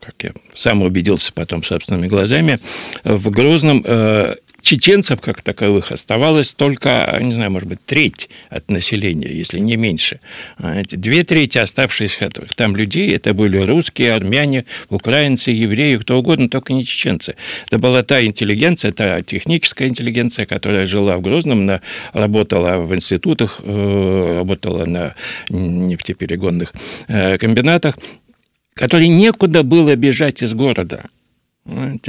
как 0.00 0.22
я 0.22 0.32
сам 0.54 0.82
убедился 0.82 1.32
потом 1.32 1.62
собственными 1.62 2.08
глазами, 2.08 2.58
в 3.04 3.30
Грозном 3.30 3.84
э, 3.86 4.34
чеченцев 4.62 5.20
как 5.20 5.42
таковых 5.42 5.92
оставалось 5.92 6.54
только, 6.54 7.16
не 7.20 7.34
знаю, 7.34 7.50
может 7.50 7.68
быть, 7.68 7.84
треть 7.84 8.28
от 8.50 8.70
населения, 8.70 9.28
если 9.28 9.58
не 9.58 9.76
меньше. 9.76 10.20
Эти 10.58 10.96
две 10.96 11.24
трети 11.24 11.58
оставшихся 11.58 12.30
там 12.56 12.76
людей, 12.76 13.14
это 13.14 13.34
были 13.34 13.58
русские, 13.58 14.14
армяне, 14.14 14.64
украинцы, 14.88 15.50
евреи, 15.50 15.96
кто 15.96 16.18
угодно, 16.18 16.48
только 16.48 16.72
не 16.72 16.84
чеченцы. 16.84 17.36
Это 17.66 17.78
была 17.78 18.02
та 18.02 18.24
интеллигенция, 18.24 18.92
та 18.92 19.22
техническая 19.22 19.88
интеллигенция, 19.88 20.46
которая 20.46 20.86
жила 20.86 21.16
в 21.16 21.22
Грозном, 21.22 21.60
она 21.60 21.80
работала 22.12 22.78
в 22.78 22.94
институтах, 22.94 23.60
э, 23.62 24.34
работала 24.38 24.84
на 24.84 25.14
нефтеперегонных 25.48 26.72
э, 27.08 27.38
комбинатах, 27.38 27.98
которой 28.74 29.08
некуда 29.08 29.62
было 29.62 29.96
бежать 29.96 30.42
из 30.42 30.52
города– 30.54 31.04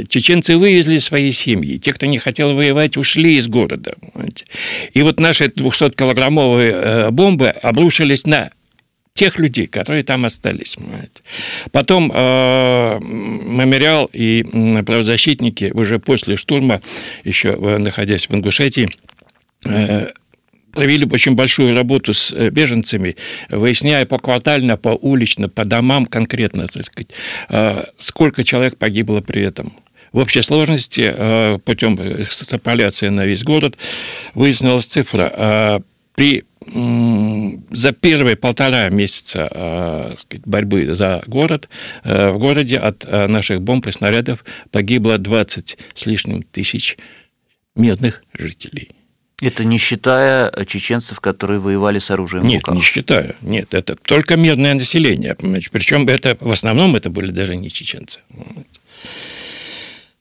Чеченцы 0.07 0.57
вывезли 0.57 0.99
свои 0.99 1.31
семьи. 1.31 1.77
Те, 1.77 1.93
кто 1.93 2.05
не 2.05 2.17
хотел 2.17 2.55
воевать, 2.55 2.97
ушли 2.97 3.37
из 3.37 3.47
города. 3.47 3.95
И 4.93 5.01
вот 5.01 5.19
наши 5.19 5.45
200-килограммовые 5.45 6.71
э, 6.71 7.11
бомбы 7.11 7.49
обрушились 7.49 8.25
на 8.25 8.51
тех 9.13 9.37
людей, 9.37 9.67
которые 9.67 10.03
там 10.03 10.23
остались. 10.23 10.77
Потом 11.71 12.09
э, 12.13 12.99
мемориал 13.01 14.09
и 14.13 14.43
правозащитники 14.85 15.71
уже 15.73 15.99
после 15.99 16.37
штурма, 16.37 16.81
еще 17.25 17.49
э, 17.49 17.77
находясь 17.79 18.29
в 18.29 18.35
Ингушетии, 18.35 18.89
э, 19.65 20.11
провели 20.71 21.07
очень 21.11 21.35
большую 21.35 21.75
работу 21.75 22.13
с 22.13 22.31
э, 22.31 22.49
беженцами, 22.49 23.15
выясняя 23.49 24.05
поквартально, 24.05 24.77
поулично, 24.77 25.49
по 25.49 25.65
домам 25.65 26.05
конкретно, 26.05 26.67
так 26.67 26.85
сказать, 26.85 27.09
э, 27.49 27.85
сколько 27.97 28.43
человек 28.43 28.77
погибло 28.77 29.21
при 29.21 29.41
этом. 29.41 29.73
В 30.11 30.17
общей 30.17 30.41
сложности 30.41 31.11
э, 31.13 31.59
путем 31.63 31.95
экстраполяции 31.95 33.09
на 33.09 33.25
весь 33.25 33.43
город 33.43 33.77
выяснилась 34.33 34.85
цифра. 34.85 35.83
При 36.15 36.43
за 37.71 37.93
первые 37.93 38.35
полтора 38.35 38.89
месяца 38.89 40.17
сказать, 40.19 40.45
борьбы 40.45 40.93
за 40.93 41.23
город 41.25 41.69
в 42.03 42.37
городе 42.37 42.77
от 42.77 43.05
наших 43.09 43.61
бомб 43.61 43.87
и 43.87 43.91
снарядов 43.91 44.43
погибло 44.69 45.17
20 45.17 45.77
с 45.95 46.05
лишним 46.05 46.43
тысяч 46.43 46.97
мирных 47.75 48.23
жителей. 48.37 48.98
Это 49.41 49.63
не 49.63 49.77
считая 49.77 50.51
чеченцев, 50.65 51.19
которые 51.19 51.59
воевали 51.59 51.99
с 51.99 52.11
оружием 52.11 52.45
Нет, 52.45 52.67
не 52.67 52.81
считаю. 52.81 53.35
Нет, 53.41 53.73
это 53.73 53.95
только 53.95 54.35
мирное 54.35 54.73
население. 54.73 55.35
Причем 55.35 56.07
это 56.07 56.37
в 56.39 56.51
основном 56.51 56.95
это 56.95 57.09
были 57.09 57.31
даже 57.31 57.55
не 57.55 57.69
чеченцы. 57.69 58.19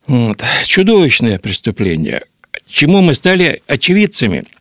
Вот. 0.06 0.42
Чудовищное 0.64 1.38
преступление. 1.38 2.22
Чему 2.66 3.00
мы 3.00 3.14
стали 3.14 3.62
очевидцами– 3.66 4.44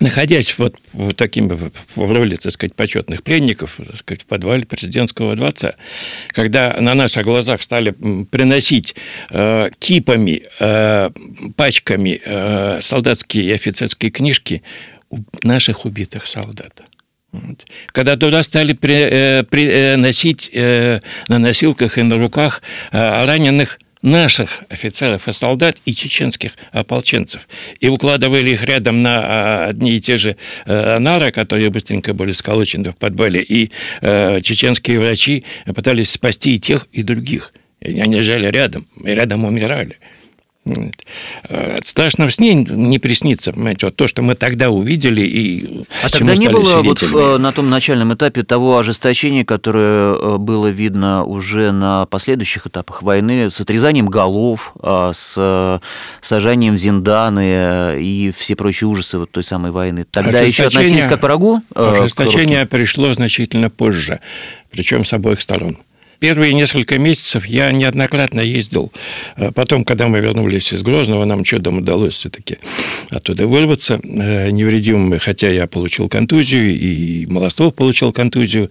находясь 0.00 0.58
вот, 0.58 0.74
вот 0.92 1.16
таким 1.16 1.48
в 1.48 1.70
роли, 2.12 2.36
так 2.36 2.52
сказать, 2.52 2.74
почетных 2.74 3.22
пленников, 3.22 3.76
так 3.76 3.96
сказать, 3.96 4.22
в 4.22 4.26
подвале 4.26 4.64
президентского 4.64 5.36
дворца, 5.36 5.74
когда 6.28 6.76
на 6.80 6.94
наших 6.94 7.24
глазах 7.24 7.62
стали 7.62 7.90
приносить 8.24 8.96
э, 9.30 9.70
кипами, 9.78 10.42
э, 10.58 11.10
пачками 11.54 12.20
э, 12.24 12.80
солдатские 12.80 13.44
и 13.44 13.52
офицерские 13.52 14.10
книжки 14.10 14.62
наших 15.42 15.84
убитых 15.84 16.26
солдат. 16.26 16.82
Когда 17.92 18.16
туда 18.16 18.42
стали 18.42 18.72
приносить 18.72 20.50
э, 20.52 20.98
э, 20.98 21.00
на 21.28 21.38
носилках 21.38 21.98
и 21.98 22.02
на 22.02 22.16
руках 22.16 22.62
раненых 22.90 23.78
наших 24.02 24.64
офицеров 24.68 25.28
и 25.28 25.32
солдат 25.32 25.78
и 25.84 25.94
чеченских 25.94 26.52
ополченцев. 26.72 27.46
И 27.80 27.88
укладывали 27.88 28.50
их 28.50 28.64
рядом 28.64 29.02
на 29.02 29.20
а, 29.22 29.66
одни 29.68 29.96
и 29.96 30.00
те 30.00 30.16
же 30.16 30.36
э, 30.64 30.98
нары, 30.98 31.32
которые 31.32 31.70
быстренько 31.70 32.14
были 32.14 32.32
сколочены 32.32 32.92
в 32.92 32.96
подвале. 32.96 33.42
И 33.42 33.70
э, 34.00 34.40
чеченские 34.40 35.00
врачи 35.00 35.44
пытались 35.74 36.10
спасти 36.10 36.56
и 36.56 36.58
тех, 36.58 36.86
и 36.92 37.02
других. 37.02 37.52
И 37.80 37.98
они 38.00 38.20
жили 38.20 38.46
рядом, 38.46 38.86
и 39.02 39.10
рядом 39.10 39.44
умирали. 39.44 39.98
Э, 41.48 41.78
страшно 41.82 42.28
в 42.28 42.32
сне 42.34 42.54
не 42.54 42.98
приснится, 42.98 43.52
понимаете, 43.52 43.86
вот 43.86 43.96
то, 43.96 44.06
что 44.06 44.20
мы 44.20 44.34
тогда 44.34 44.70
увидели 44.70 45.22
и 45.22 45.84
А 46.02 46.10
тогда 46.10 46.36
не 46.36 46.48
было 46.48 46.82
вот 46.82 47.02
э, 47.02 47.38
на 47.38 47.52
том 47.52 47.70
начальном 47.70 48.12
этапе 48.12 48.42
того 48.42 48.78
ожесточения, 48.78 49.44
которое 49.44 50.14
э, 50.14 50.36
было 50.36 50.66
видно 50.66 51.24
уже 51.24 51.72
на 51.72 52.04
последующих 52.06 52.66
этапах 52.66 53.02
войны, 53.02 53.50
с 53.50 53.60
отрезанием 53.60 54.06
голов, 54.06 54.74
с 54.82 55.80
сажанием 56.20 56.76
зинданы 56.76 57.98
и 58.00 58.32
все 58.36 58.54
прочие 58.54 58.88
ужасы 58.88 59.18
вот 59.18 59.30
той 59.30 59.42
самой 59.42 59.70
войны. 59.70 60.04
Тогда 60.10 60.40
еще 60.40 60.66
относились 60.66 61.06
как 61.06 61.20
к 61.20 61.22
врагу? 61.22 61.62
Ожесточение 61.74 62.66
пришло 62.66 63.12
значительно 63.14 63.70
позже, 63.70 64.20
причем 64.70 65.04
с 65.04 65.12
обоих 65.12 65.40
сторон. 65.40 65.78
Первые 66.20 66.52
несколько 66.52 66.98
месяцев 66.98 67.46
я 67.46 67.72
неоднократно 67.72 68.40
ездил. 68.40 68.92
Э, 69.36 69.52
потом, 69.52 69.86
когда 69.86 70.06
мы 70.06 70.20
вернулись 70.20 70.70
из 70.70 70.82
Грозного, 70.82 71.24
нам 71.24 71.44
чудом 71.44 71.78
удалось 71.78 72.14
все-таки 72.14 72.58
оттуда 73.08 73.46
вырваться 73.46 73.98
э, 74.02 74.50
невредимыми, 74.50 75.16
хотя 75.16 75.48
я 75.48 75.66
получил 75.66 76.10
контузию, 76.10 76.78
и 76.78 77.24
Молостов 77.24 77.74
получил 77.74 78.12
контузию, 78.12 78.70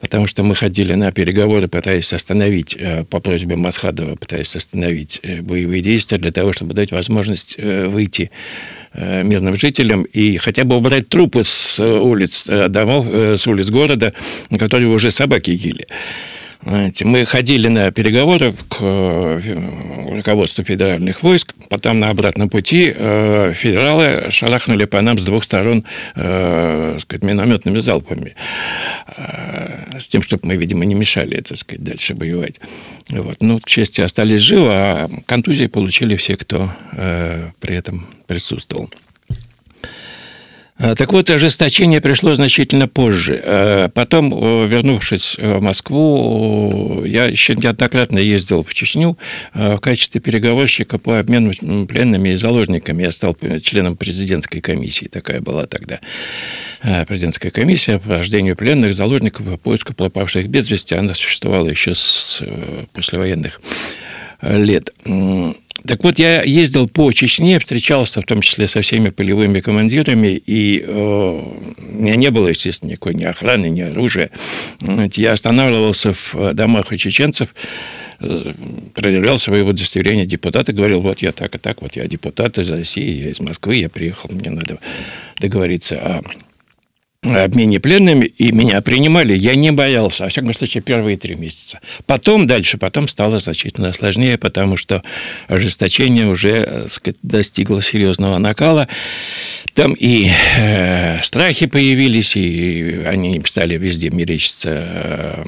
потому 0.00 0.26
что 0.26 0.42
мы 0.42 0.56
ходили 0.56 0.94
на 0.94 1.12
переговоры, 1.12 1.68
пытаясь 1.68 2.12
остановить, 2.12 2.76
э, 2.76 3.04
по 3.04 3.20
просьбе 3.20 3.54
Масхадова, 3.54 4.16
пытаясь 4.16 4.56
остановить 4.56 5.20
боевые 5.42 5.82
действия 5.82 6.18
для 6.18 6.32
того, 6.32 6.52
чтобы 6.52 6.74
дать 6.74 6.90
возможность 6.90 7.56
выйти 7.58 8.32
мирным 8.92 9.56
жителям 9.56 10.02
и 10.02 10.36
хотя 10.36 10.64
бы 10.64 10.76
убрать 10.76 11.08
трупы 11.08 11.44
с 11.44 11.80
улиц 11.80 12.46
домов, 12.68 13.06
с 13.10 13.46
улиц 13.46 13.70
города, 13.70 14.12
которые 14.58 14.88
уже 14.88 15.10
собаки 15.10 15.50
ели. 15.50 15.86
Знаете, 16.64 17.04
мы 17.04 17.24
ходили 17.24 17.66
на 17.66 17.90
переговоры 17.90 18.52
к 18.52 18.76
э, 18.80 20.14
руководству 20.14 20.62
федеральных 20.62 21.22
войск, 21.22 21.54
потом 21.68 21.98
на 21.98 22.10
обратном 22.10 22.48
пути 22.48 22.92
э, 22.94 23.52
федералы 23.52 24.30
шарахнули 24.30 24.84
по 24.84 25.00
нам 25.00 25.18
с 25.18 25.24
двух 25.24 25.42
сторон 25.42 25.84
э, 26.14 26.98
сказать, 27.00 27.24
минометными 27.24 27.80
залпами, 27.80 28.36
с 29.98 30.06
тем, 30.06 30.22
чтобы 30.22 30.46
мы, 30.46 30.56
видимо, 30.56 30.84
не 30.84 30.94
мешали 30.94 31.40
так 31.40 31.58
сказать, 31.58 31.82
дальше 31.82 32.14
воевать. 32.14 32.60
Вот. 33.08 33.38
Ну, 33.40 33.58
к 33.58 33.68
счастью, 33.68 34.04
остались 34.04 34.40
живы, 34.40 34.68
а 34.70 35.10
контузии 35.26 35.66
получили 35.66 36.14
все, 36.16 36.36
кто 36.36 36.70
при 36.92 37.74
этом 37.74 38.06
присутствовал. 38.26 38.88
А, 40.82 40.96
так 40.96 41.12
вот, 41.12 41.30
ожесточение 41.30 42.00
пришло 42.00 42.34
значительно 42.34 42.88
позже. 42.88 43.40
А, 43.44 43.88
потом, 43.88 44.30
вернувшись 44.66 45.36
в 45.38 45.60
Москву, 45.60 47.04
я 47.04 47.26
еще 47.26 47.54
неоднократно 47.54 48.18
ездил 48.18 48.64
в 48.64 48.74
Чечню 48.74 49.16
в 49.54 49.78
качестве 49.78 50.20
переговорщика 50.20 50.98
по 50.98 51.20
обмену 51.20 51.52
пленными 51.86 52.30
и 52.30 52.36
заложниками. 52.36 53.04
Я 53.04 53.12
стал 53.12 53.36
членом 53.62 53.96
президентской 53.96 54.60
комиссии, 54.60 55.06
такая 55.06 55.40
была 55.40 55.66
тогда 55.66 56.00
президентская 57.06 57.52
комиссия 57.52 58.00
по 58.00 58.18
рождению 58.18 58.56
пленных, 58.56 58.94
заложников 58.94 59.46
и 59.46 59.56
поиску 59.56 59.94
пропавших 59.94 60.48
без 60.48 60.68
вести. 60.68 60.96
Она 60.96 61.14
существовала 61.14 61.68
еще 61.68 61.94
с 61.94 62.38
э, 62.40 62.84
послевоенных 62.92 63.60
лет. 64.42 64.90
Так 65.86 66.04
вот, 66.04 66.18
я 66.18 66.42
ездил 66.42 66.88
по 66.88 67.10
Чечне, 67.12 67.58
встречался 67.58 68.20
в 68.20 68.24
том 68.24 68.40
числе 68.40 68.68
со 68.68 68.82
всеми 68.82 69.10
полевыми 69.10 69.60
командирами, 69.60 70.28
и 70.46 70.80
э, 70.80 70.92
у 70.92 72.02
меня 72.02 72.16
не 72.16 72.30
было, 72.30 72.48
естественно, 72.48 72.90
никакой 72.90 73.14
ни 73.14 73.24
охраны, 73.24 73.68
ни 73.68 73.80
оружия. 73.80 74.30
Я 75.16 75.32
останавливался 75.32 76.12
в 76.12 76.54
домах 76.54 76.92
у 76.92 76.96
чеченцев, 76.96 77.54
э, 78.20 78.52
проверял 78.94 79.38
свои 79.38 79.62
удостоверения 79.62 80.24
депутата, 80.24 80.72
говорил, 80.72 81.00
вот 81.00 81.20
я 81.20 81.32
так 81.32 81.54
и 81.54 81.58
так, 81.58 81.82
вот 81.82 81.96
я 81.96 82.06
депутат 82.06 82.58
из 82.58 82.70
России, 82.70 83.24
я 83.24 83.30
из 83.30 83.40
Москвы, 83.40 83.76
я 83.76 83.88
приехал, 83.88 84.30
мне 84.32 84.50
надо 84.50 84.78
договориться 85.40 85.98
о 85.98 86.22
обмене 87.22 87.78
пленными, 87.78 88.26
и 88.26 88.50
меня 88.50 88.80
принимали, 88.82 89.34
я 89.34 89.54
не 89.54 89.70
боялся, 89.70 90.24
во 90.24 90.28
всяком 90.28 90.52
случае, 90.54 90.82
первые 90.82 91.16
три 91.16 91.36
месяца. 91.36 91.80
Потом 92.06 92.46
дальше, 92.46 92.78
потом 92.78 93.06
стало 93.06 93.38
значительно 93.38 93.92
сложнее, 93.92 94.38
потому 94.38 94.76
что 94.76 95.02
ожесточение 95.46 96.26
уже 96.26 96.50
э, 96.50 96.88
сказать, 96.88 97.18
достигло 97.22 97.80
серьезного 97.80 98.38
накала. 98.38 98.88
Там 99.74 99.94
и 99.94 100.30
э, 100.58 101.22
страхи 101.22 101.66
появились, 101.66 102.36
и 102.36 103.02
они 103.06 103.40
стали 103.44 103.78
везде 103.78 104.10
мерещиться 104.10 104.70
э, 104.70 105.44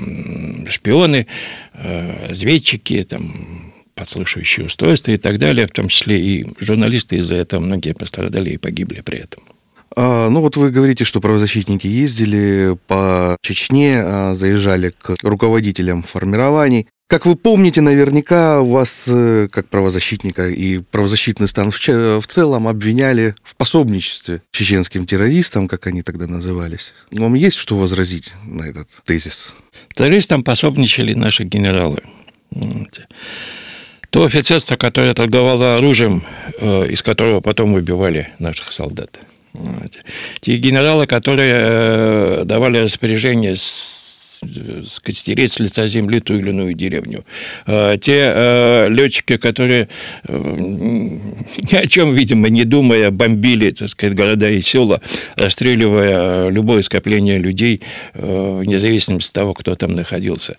шпионы, 0.70 1.26
э, 1.72 2.28
разведчики, 2.28 3.02
там, 3.02 3.74
подслушивающие 3.96 4.66
устройства 4.66 5.10
и 5.10 5.18
так 5.18 5.38
далее, 5.38 5.66
в 5.66 5.72
том 5.72 5.88
числе 5.88 6.20
и 6.20 6.46
журналисты 6.60 7.16
из-за 7.16 7.34
этого 7.34 7.60
многие 7.60 7.94
пострадали 7.94 8.50
и 8.50 8.58
погибли 8.58 9.00
при 9.00 9.18
этом. 9.18 9.42
А, 9.96 10.28
ну 10.28 10.40
вот 10.40 10.56
вы 10.56 10.70
говорите, 10.70 11.04
что 11.04 11.20
правозащитники 11.20 11.86
ездили 11.86 12.76
по 12.86 13.36
Чечне, 13.42 13.98
а, 13.98 14.34
заезжали 14.34 14.90
к 14.90 15.16
руководителям 15.22 16.02
формирований. 16.02 16.88
Как 17.06 17.26
вы 17.26 17.36
помните, 17.36 17.80
наверняка 17.82 18.62
вас, 18.62 19.04
э, 19.06 19.48
как 19.52 19.68
правозащитника 19.68 20.48
и 20.48 20.78
правозащитный 20.78 21.46
стан 21.46 21.70
в, 21.70 22.26
целом, 22.26 22.66
обвиняли 22.66 23.34
в 23.42 23.54
пособничестве 23.56 24.40
чеченским 24.50 25.06
террористам, 25.06 25.68
как 25.68 25.86
они 25.86 26.02
тогда 26.02 26.26
назывались. 26.26 26.92
Вам 27.12 27.34
есть 27.34 27.58
что 27.58 27.76
возразить 27.76 28.32
на 28.44 28.62
этот 28.62 28.88
тезис? 29.04 29.52
Террористам 29.94 30.42
пособничали 30.42 31.12
наши 31.12 31.44
генералы. 31.44 32.02
То 34.08 34.24
офицерство, 34.24 34.76
которое 34.76 35.12
торговало 35.12 35.76
оружием, 35.76 36.24
э, 36.58 36.88
из 36.88 37.02
которого 37.02 37.40
потом 37.40 37.74
убивали 37.74 38.30
наших 38.38 38.72
солдат. 38.72 39.20
Те 40.40 40.56
генералы, 40.56 41.06
которые 41.06 41.54
э, 41.56 42.42
давали 42.44 42.78
распоряжение 42.78 43.54
сказать, 43.56 45.16
стереть 45.16 45.52
с 45.52 45.58
лица 45.58 45.86
земли 45.86 46.20
ту 46.20 46.34
или 46.34 46.50
иную 46.50 46.74
деревню. 46.74 47.24
Э, 47.66 47.96
те 48.00 48.32
э, 48.34 48.88
летчики, 48.90 49.36
которые 49.36 49.88
ни 50.28 51.74
о 51.76 51.86
чем, 51.86 52.14
видимо, 52.14 52.48
не 52.48 52.64
думая, 52.64 53.10
бомбили, 53.10 53.70
так 53.70 53.88
сказать, 53.88 54.16
города 54.16 54.50
и 54.50 54.60
села, 54.60 55.00
расстреливая 55.36 56.48
любое 56.48 56.82
скопление 56.82 57.38
людей, 57.38 57.80
вне 58.12 58.78
зависимости 58.78 59.30
от 59.30 59.34
того, 59.34 59.54
кто 59.54 59.76
там 59.76 59.94
находился. 59.94 60.56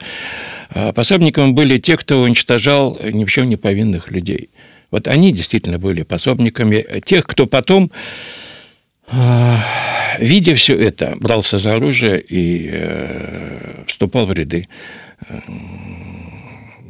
Пособниками 0.96 1.52
были 1.52 1.78
те, 1.78 1.98
кто 1.98 2.22
уничтожал 2.22 3.00
ни 3.04 3.26
в 3.26 3.32
чем 3.32 3.50
не 3.50 3.58
повинных 3.58 4.10
людей. 4.10 4.50
Вот 4.92 5.08
они 5.08 5.32
действительно 5.32 5.78
были 5.78 6.04
пособниками 6.04 6.86
тех, 7.06 7.26
кто 7.26 7.46
потом 7.48 7.92
а, 7.92 8.45
видя 9.12 10.56
все 10.56 10.76
это, 10.78 11.16
брался 11.20 11.58
за 11.58 11.76
оружие 11.76 12.22
и 12.22 12.70
э, 12.72 13.84
вступал 13.88 14.26
в 14.26 14.34
ряды 14.34 14.68
э, 15.28 15.40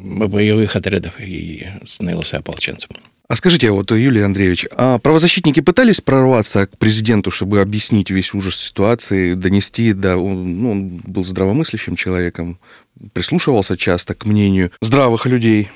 боевых 0.04 0.76
отрядов 0.76 1.20
и 1.20 1.68
становился 1.86 2.38
ополченцем. 2.38 2.90
А 3.28 3.36
скажите, 3.36 3.72
вот, 3.72 3.90
Юлий 3.92 4.22
Андреевич, 4.22 4.68
а 4.72 5.00
правозащитники 5.00 5.60
пытались 5.60 6.00
прорваться 6.00 6.68
к 6.68 6.78
президенту, 6.78 7.32
чтобы 7.32 7.60
объяснить 7.60 8.12
весь 8.12 8.36
ужас 8.36 8.56
ситуации, 8.56 9.34
донести, 9.34 9.94
да, 9.94 10.16
он, 10.16 10.62
ну, 10.62 10.72
он 10.72 10.88
был 11.04 11.26
здравомыслящим 11.26 11.96
человеком, 11.96 12.60
прислушивался 13.14 13.78
часто 13.78 14.16
к 14.16 14.26
мнению 14.26 14.72
здравых 14.82 15.26
людей? 15.26 15.70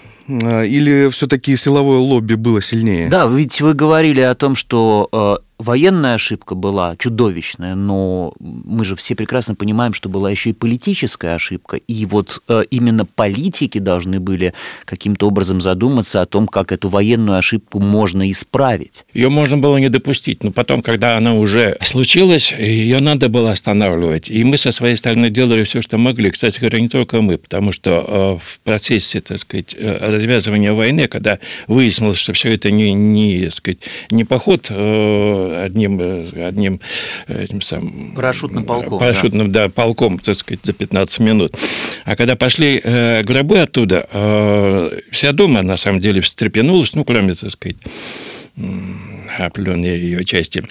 А, 0.44 0.64
или 0.64 1.10
все-таки 1.10 1.56
силовое 1.56 1.98
лобби 1.98 2.36
было 2.36 2.62
сильнее? 2.62 3.10
Да, 3.10 3.26
ведь 3.28 3.62
вы 3.62 3.74
говорили 3.74 4.22
о 4.22 4.36
том, 4.36 4.56
что 4.56 5.10
э, 5.12 5.38
военная 5.60 6.16
ошибка 6.16 6.56
была 6.56 6.96
чудовищная, 6.98 7.76
но 7.76 8.34
мы 8.40 8.86
же 8.86 8.96
все 8.96 9.14
прекрасно 9.16 9.56
понимаем, 9.56 9.94
что 9.94 10.08
была 10.08 10.32
еще 10.32 10.52
и 10.52 10.54
политическая 10.54 11.36
ошибка. 11.36 11.78
И 11.78 12.06
вот 12.06 12.42
э, 12.48 12.64
именно 12.72 13.06
политики 13.06 13.78
должны 13.78 14.20
были 14.20 14.54
каким-то 14.86 15.28
образом 15.28 15.62
задуматься 15.62 16.22
о 16.22 16.26
том, 16.26 16.48
как 16.48 16.72
эту 16.72 16.90
военную 16.90 17.38
ошибку 17.38 17.80
можно 17.80 18.30
исправить. 18.32 19.06
Ее 19.14 19.30
можно 19.30 19.58
было 19.58 19.78
не 19.78 19.90
допустить, 19.90 20.44
но 20.44 20.52
потом, 20.52 20.82
когда 20.82 21.18
она 21.18 21.34
уже 21.34 21.78
случилась, 21.82 22.54
ее 22.54 23.00
надо 23.00 23.28
было 23.30 23.52
останавливать. 23.52 24.30
И 24.30 24.44
мы 24.44 24.58
со 24.58 24.72
своей 24.72 24.96
стороны 24.96 25.30
делали 25.30 25.64
все, 25.64 25.82
что 25.82 25.98
могли. 25.98 26.32
Кстати 26.32 26.60
говоря, 26.60 26.80
не 26.80 26.90
только 26.90 27.09
мы, 27.14 27.38
потому 27.38 27.72
что 27.72 28.40
э, 28.42 28.44
в 28.44 28.60
процессе, 28.62 29.22
так 29.22 29.40
сказать, 29.40 29.76
э, 29.78 30.12
развязывания 30.12 30.74
войны, 30.74 31.08
когда 31.08 31.40
выяснилось, 31.68 32.18
что 32.18 32.34
все 32.34 32.54
это 32.54 32.72
не, 32.72 32.94
не, 32.94 33.46
так 33.46 33.54
сказать, 33.54 33.80
не 34.12 34.24
поход 34.24 34.70
одним, 34.70 36.00
э, 36.00 36.48
одним 36.48 36.80
э, 37.28 37.44
этим 37.44 37.62
самым... 37.62 38.14
Парашютным 38.16 38.64
полком. 38.64 39.00
Парашютным, 39.00 39.52
да. 39.52 39.66
да, 39.66 39.70
полком, 39.70 40.20
так 40.20 40.36
сказать, 40.36 40.62
за 40.64 40.74
15 40.74 41.20
минут. 41.20 41.56
А 42.06 42.16
когда 42.16 42.36
пошли 42.36 42.82
гробы 43.24 43.60
оттуда, 43.60 44.08
вся 45.12 45.32
дома, 45.32 45.62
на 45.62 45.78
самом 45.78 46.00
деле, 46.00 46.22
встрепенулась, 46.22 46.94
ну, 46.96 47.04
кроме, 47.04 47.34
так 47.34 47.52
сказать, 47.52 47.78
определенной 49.38 50.00
ее 50.00 50.26
части. 50.26 50.64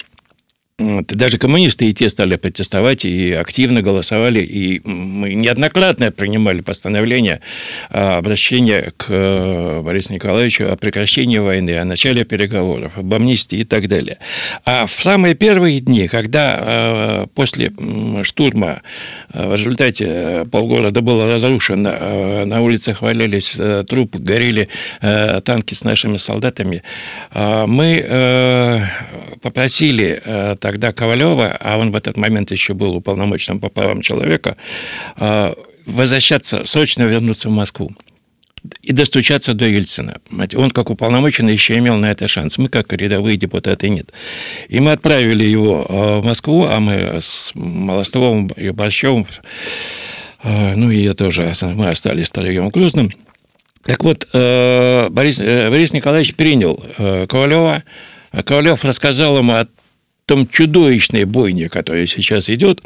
Даже 0.79 1.37
коммунисты 1.37 1.89
и 1.89 1.93
те 1.93 2.09
стали 2.09 2.37
протестовать 2.37 3.03
и 3.03 3.33
активно 3.33 3.81
голосовали, 3.81 4.39
и 4.39 4.79
мы 4.87 5.33
неоднократно 5.33 6.11
принимали 6.11 6.61
постановление 6.61 7.41
обращения 7.89 8.93
к 8.95 9.07
э, 9.09 9.81
Борису 9.83 10.13
Николаевичу 10.13 10.71
о 10.71 10.77
прекращении 10.77 11.37
войны, 11.37 11.77
о 11.77 11.83
начале 11.83 12.23
переговоров, 12.23 12.97
об 12.97 13.13
амнистии 13.13 13.59
и 13.59 13.63
так 13.65 13.89
далее. 13.89 14.19
А 14.63 14.85
в 14.85 14.91
самые 14.91 15.35
первые 15.35 15.81
дни, 15.81 16.07
когда 16.07 16.57
э, 16.61 17.27
после 17.35 17.73
штурма 18.23 18.81
э, 19.33 19.49
в 19.49 19.55
результате 19.55 20.45
полгорода 20.49 21.01
было 21.01 21.29
разрушено, 21.29 22.45
на 22.45 22.61
улицах 22.61 23.01
валялись 23.01 23.57
трупы, 23.87 24.19
горели 24.19 24.69
танки 25.01 25.73
с 25.73 25.83
нашими 25.83 26.17
солдатами, 26.17 26.83
мы 27.33 28.87
попросили 29.41 30.21
тогда 30.69 30.91
Ковалева, 30.91 31.57
а 31.59 31.79
он 31.79 31.89
в 31.91 31.95
этот 31.95 32.15
момент 32.15 32.51
еще 32.51 32.75
был 32.75 32.95
уполномоченным 32.95 33.59
по 33.59 33.69
правам 33.69 34.03
человека, 34.03 34.55
а, 35.15 35.55
возвращаться, 35.87 36.63
срочно 36.65 37.01
вернуться 37.03 37.49
в 37.49 37.51
Москву 37.51 37.89
и 38.83 38.93
достучаться 38.93 39.55
до 39.55 39.65
Ельцина. 39.65 40.21
Он, 40.53 40.69
как 40.69 40.91
уполномоченный, 40.91 41.53
еще 41.53 41.75
имел 41.79 41.95
на 41.95 42.11
это 42.11 42.27
шанс. 42.27 42.59
Мы, 42.59 42.69
как 42.69 42.93
рядовые 42.93 43.35
депутаты, 43.35 43.89
нет. 43.89 44.11
И 44.67 44.79
мы 44.79 44.91
отправили 44.91 45.43
его 45.43 45.87
а, 45.89 46.19
в 46.19 46.25
Москву, 46.25 46.65
а 46.65 46.79
мы 46.79 47.17
с 47.19 47.51
Молостовым 47.55 48.49
и 48.49 48.69
Борщевым, 48.69 49.25
а, 50.43 50.75
ну 50.75 50.91
и 50.91 51.01
я 51.01 51.15
тоже, 51.15 51.51
мы 51.63 51.89
остались 51.89 52.27
втроем 52.27 52.69
Грузным. 52.69 53.09
Так 53.85 54.03
вот, 54.03 54.27
Борис, 54.31 55.39
э, 55.39 55.69
Борис 55.71 55.93
Николаевич 55.93 56.35
принял 56.35 56.75
Ковалева, 57.27 57.83
Ковалев 58.45 58.85
рассказал 58.85 59.39
ему 59.39 59.53
о 59.53 59.67
том 60.29 60.47
чудовищной 60.47 61.23
бойне, 61.25 61.69
которая 61.69 62.05
сейчас 62.05 62.51
идет, 62.51 62.83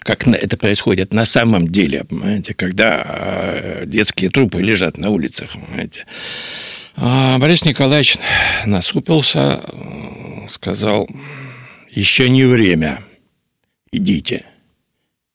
как 0.00 0.28
это 0.28 0.58
происходит 0.58 1.14
на 1.14 1.24
самом 1.24 1.68
деле, 1.68 2.04
понимаете, 2.04 2.52
когда 2.52 3.02
э, 3.02 3.84
детские 3.86 4.28
трупы 4.28 4.60
лежат 4.60 4.98
на 4.98 5.08
улицах, 5.08 5.52
понимаете. 5.54 6.04
А 6.94 7.38
Борис 7.38 7.64
Николаевич 7.64 8.18
насупился, 8.66 9.64
сказал, 10.50 11.08
еще 11.90 12.28
не 12.28 12.44
время, 12.44 13.00
идите. 13.90 14.44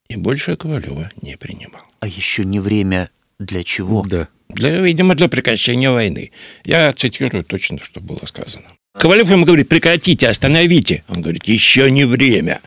И 0.10 0.15
больше 0.15 0.56
Ковалева 0.58 1.10
не 1.24 1.38
принимал. 1.38 1.82
А 2.02 2.08
еще 2.08 2.46
не 2.46 2.60
время 2.60 3.10
для 3.39 3.63
чего? 3.63 4.04
Да. 4.04 4.28
Для, 4.50 4.80
видимо, 4.80 5.15
для 5.15 5.28
прекращения 5.28 5.89
войны. 5.89 6.32
Я 6.63 6.93
цитирую 6.93 7.43
точно, 7.43 7.80
что 7.82 8.00
было 8.00 8.28
сказано. 8.28 8.67
Ковалев 8.99 9.29
ему 9.29 9.45
говорит, 9.45 9.69
прекратите, 9.69 10.27
остановите. 10.27 11.03
Он 11.07 11.21
говорит, 11.21 11.45
еще 11.45 11.89
не 11.91 12.05
время. 12.05 12.62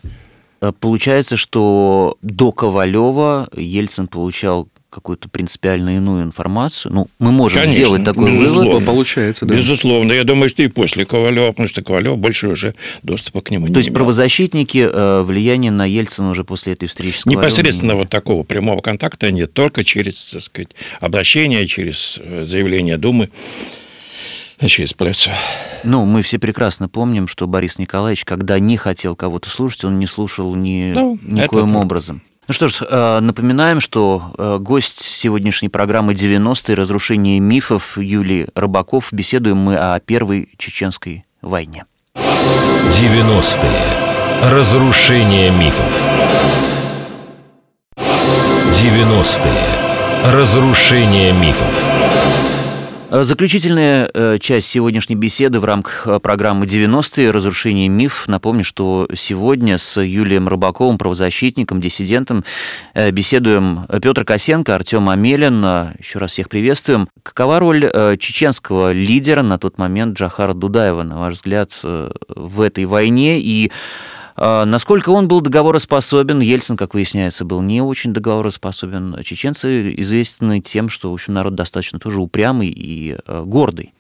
А 0.61 0.73
Получается, 0.73 1.37
что 1.37 2.17
до 2.23 2.53
Ковалева 2.53 3.49
Ельцин 3.57 4.09
получал 4.09 4.69
какую-то 4.91 5.29
принципиально 5.29 5.97
иную 5.97 6.25
информацию. 6.25 6.93
Ну, 6.93 7.09
мы 7.21 7.31
можем 7.31 7.63
Конечно, 7.63 7.85
сделать 7.85 8.05
такой 8.05 8.33
безусловно. 8.33 8.71
вывод. 8.73 8.85
Получается, 8.85 9.47
да. 9.47 9.55
Безусловно. 9.55 10.13
Я 10.13 10.25
думаю, 10.25 10.49
что 10.49 10.63
и 10.63 10.69
после 10.69 11.05
Ковалева, 11.07 11.51
потому 11.53 11.69
что 11.69 11.83
Ковалев 11.83 12.19
больше 12.19 12.49
уже 12.49 12.75
доступа 13.05 13.41
к 13.41 13.51
нему 13.53 13.69
не 13.69 13.73
То 13.73 13.79
есть 13.79 13.89
имел. 13.89 13.97
правозащитники 13.99 14.89
э, 14.93 15.23
влияние 15.23 15.71
на 15.71 15.87
Ельцина 15.87 16.31
уже 16.31 16.43
после 16.43 16.73
этой 16.73 16.89
встречи 16.89 17.19
с 17.19 17.23
Ковалевым 17.23 17.45
Непосредственно 17.45 17.93
не 17.93 17.99
вот 17.99 18.11
такого 18.11 18.43
прямого 18.43 18.81
контакта 18.81 19.31
нет, 19.31 19.53
только 19.53 19.85
через, 19.85 20.27
так 20.27 20.43
сказать, 20.43 20.71
обращение, 21.01 21.67
через 21.69 22.19
э, 22.21 22.45
заявление 22.47 22.97
Думы, 22.97 23.31
а 24.61 24.69
через 24.69 24.93
прессу. 24.93 25.31
Ну, 25.85 26.05
мы 26.05 26.23
все 26.23 26.39
прекрасно 26.39 26.89
помним, 26.89 27.29
что 27.29 27.47
Борис 27.47 27.79
Николаевич, 27.79 28.25
когда 28.25 28.59
не 28.59 28.77
хотел 28.77 29.17
кого-то 29.17 29.49
слушать, 29.49 29.85
он 29.85 29.99
не 29.99 30.07
слушал 30.07 30.55
ни, 30.55 30.93
Да, 30.95 31.03
никоим 31.23 31.71
это 31.71 31.79
образом. 31.79 32.23
Ну 32.47 32.53
что 32.53 32.69
ж, 32.69 32.83
э, 32.83 33.21
напоминаем, 33.21 33.81
что 33.81 34.35
э, 34.37 34.59
гость 34.61 35.03
сегодняшней 35.03 35.69
программы 35.69 36.15
«90-е. 36.15 36.75
Разрушение 36.75 37.39
мифов» 37.39 37.97
Юлий 37.97 38.49
Рыбаков. 38.55 39.09
Беседуем 39.13 39.57
мы 39.57 39.77
о 39.77 39.99
Первой 40.01 40.49
Чеченской 40.59 41.25
войне. 41.43 41.85
90-е. 42.17 44.51
Разрушение 44.53 45.53
мифов. 45.53 46.03
90-е. 47.97 50.35
Разрушение 50.35 51.33
мифов. 51.33 52.40
Э, 53.11 53.25
Заключительная 53.25 54.09
э, 54.15 54.39
часть 54.39 54.69
сегодняшней 54.69 55.17
беседы 55.17 55.59
в 55.59 55.65
рамках 55.65 56.07
э, 56.07 56.21
программы 56.21 56.67
«90-е. 56.67 57.31
Разрушение 57.31 57.89
миф». 57.89 58.29
Напомню, 58.29 58.63
что 58.63 59.09
сегодня 59.17 59.79
с 59.79 60.01
Юлием 60.01 60.47
Рыбаковым, 60.47 60.97
правозащитником, 60.97 61.81
диссидентом, 61.81 62.45
беседуем 62.95 63.87
Петр 64.01 64.25
Косенко, 64.25 64.75
Артем 64.75 65.09
Амелин. 65.09 65.63
Еще 65.99 66.19
раз 66.19 66.33
всех 66.33 66.49
приветствуем. 66.49 67.09
Какова 67.23 67.59
роль 67.59 67.91
чеченского 68.19 68.93
лидера 68.93 69.43
на 69.43 69.59
тот 69.59 69.79
момент 69.79 70.17
Джахара 70.19 70.55
Дудаева, 70.55 71.03
на 71.03 71.19
ваш 71.19 71.35
взгляд, 71.35 71.73
в 71.83 72.61
этой 72.61 72.85
войне? 72.85 73.41
И 73.41 73.73
насколько 74.41 75.11
он 75.11 75.29
был 75.29 75.41
договороспособен? 75.41 76.41
Ельцин, 76.41 76.77
как 76.77 76.95
выясняется, 76.95 77.45
был 77.45 77.61
не 77.61 77.83
очень 77.83 78.13
договороспособен. 78.13 79.23
Чеченцы 79.23 79.95
известны 79.99 80.61
тем, 80.61 80.89
что, 80.89 81.11
в 81.11 81.15
общем, 81.15 81.35
народ 81.35 81.55
достаточно 81.55 81.99
тоже 81.99 82.21
упрямый 82.21 82.69
и 82.69 83.17
э, 83.27 83.43
гордый. 83.45 83.93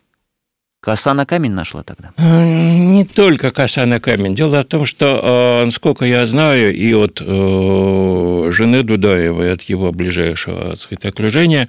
Коса 0.83 1.13
на 1.13 1.27
камень 1.27 1.53
нашла 1.53 1.83
тогда. 1.83 2.11
Э, 2.17 2.43
Не 2.43 3.05
только 3.05 3.51
коса 3.51 3.85
на 3.85 4.01
камень. 4.01 4.35
Дело 4.35 4.63
в 4.63 4.65
том, 4.65 4.87
что, 4.87 5.61
э, 5.61 5.65
насколько 5.67 6.07
я 6.07 6.27
знаю, 6.27 6.75
и 6.75 6.95
от 6.95 7.21
э, 7.21 8.51
жены 8.51 8.83
Дудаева, 8.83 9.43
и 9.43 9.49
от 9.49 9.61
его 9.63 9.93
ближайшего 9.93 10.75
сказать, 10.77 11.05
окружения, 11.05 11.69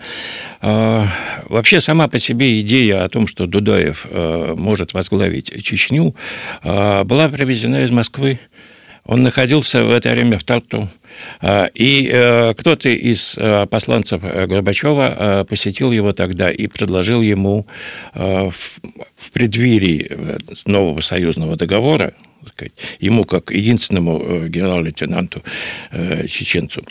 вообще 0.61 1.81
сама 1.81 2.07
по 2.07 2.19
себе 2.19 2.61
идея 2.61 3.03
о 3.03 3.09
том, 3.09 3.27
что 3.27 3.47
Дудаев 3.47 4.07
может 4.55 4.93
возглавить 4.93 5.51
Чечню, 5.63 6.15
была 6.63 7.29
привезена 7.29 7.83
из 7.83 7.91
Москвы. 7.91 8.39
Он 9.05 9.23
находился 9.23 9.83
в 9.83 9.91
это 9.91 10.11
время 10.11 10.37
в 10.37 10.43
Тарту. 10.43 10.87
А, 11.41 11.69
И 11.73 12.09
э, 12.11 12.53
кто-то 12.55 12.89
из 12.89 13.35
э, 13.37 13.65
посланцев 13.65 14.23
э, 14.23 14.45
Горбачева 14.47 15.45
посетил 15.49 15.91
его 15.91 16.13
тогда 16.13 16.51
и 16.51 16.67
предложил 16.67 17.21
ему 17.21 17.65
в 18.13 19.31
преддверии 19.33 20.11
нового 20.65 21.01
союзного 21.01 21.55
договора, 21.55 22.13
ему 22.99 23.23
как 23.23 23.51
единственному 23.51 24.47
генерал-лейтенанту 24.47 25.43
чеченцу, 26.27 26.83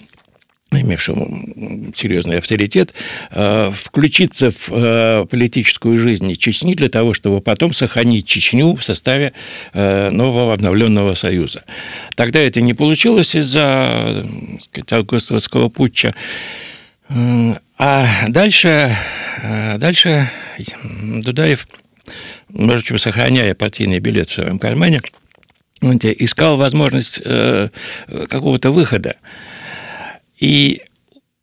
имевшему 0.79 1.93
серьезный 1.97 2.39
авторитет, 2.39 2.95
э, 3.31 3.71
включиться 3.75 4.51
в 4.51 4.71
э, 4.71 5.27
политическую 5.29 5.97
жизнь 5.97 6.35
Чечни 6.37 6.75
для 6.75 6.89
того, 6.89 7.13
чтобы 7.13 7.41
потом 7.41 7.73
сохранить 7.73 8.27
Чечню 8.27 8.77
в 8.77 8.85
составе 8.85 9.33
э, 9.73 10.11
нового 10.11 10.55
обновленного 10.55 11.15
союза. 11.15 11.65
Тогда 12.15 12.41
это 12.41 12.61
не 12.61 12.75
получилось 12.75 13.35
из-за 13.35 14.25
августовского 14.91 15.69
путча. 15.69 16.15
А 17.79 18.29
дальше, 18.29 18.97
дальше 19.43 20.31
Дудаев, 20.85 21.67
может, 22.49 22.93
быть, 22.93 23.01
сохраняя 23.01 23.55
партийный 23.55 23.99
билет 23.99 24.29
в 24.29 24.35
своем 24.35 24.61
кармане, 24.61 25.01
искал 25.83 26.57
возможность 26.57 27.21
какого-то 27.21 28.71
выхода. 28.71 29.17
И 30.41 30.83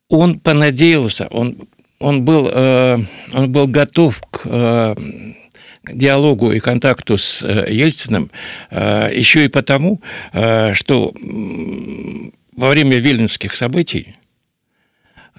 он 0.08 0.40
понадеялся, 0.40 1.28
он, 1.30 1.68
он, 1.98 2.24
был, 2.24 2.48
э, 2.52 2.98
он 3.34 3.52
был 3.52 3.66
готов 3.66 4.20
к 4.30 4.42
э, 4.44 4.94
диалогу 5.92 6.52
и 6.52 6.60
контакту 6.60 7.18
с 7.18 7.42
э, 7.42 7.72
Ельциным 7.72 8.30
э, 8.70 9.10
еще 9.14 9.44
и 9.44 9.48
потому, 9.48 10.02
э, 10.32 10.74
что 10.74 11.14
во 12.56 12.68
время 12.68 12.98
вильнюсских 12.98 13.56
событий 13.56 14.16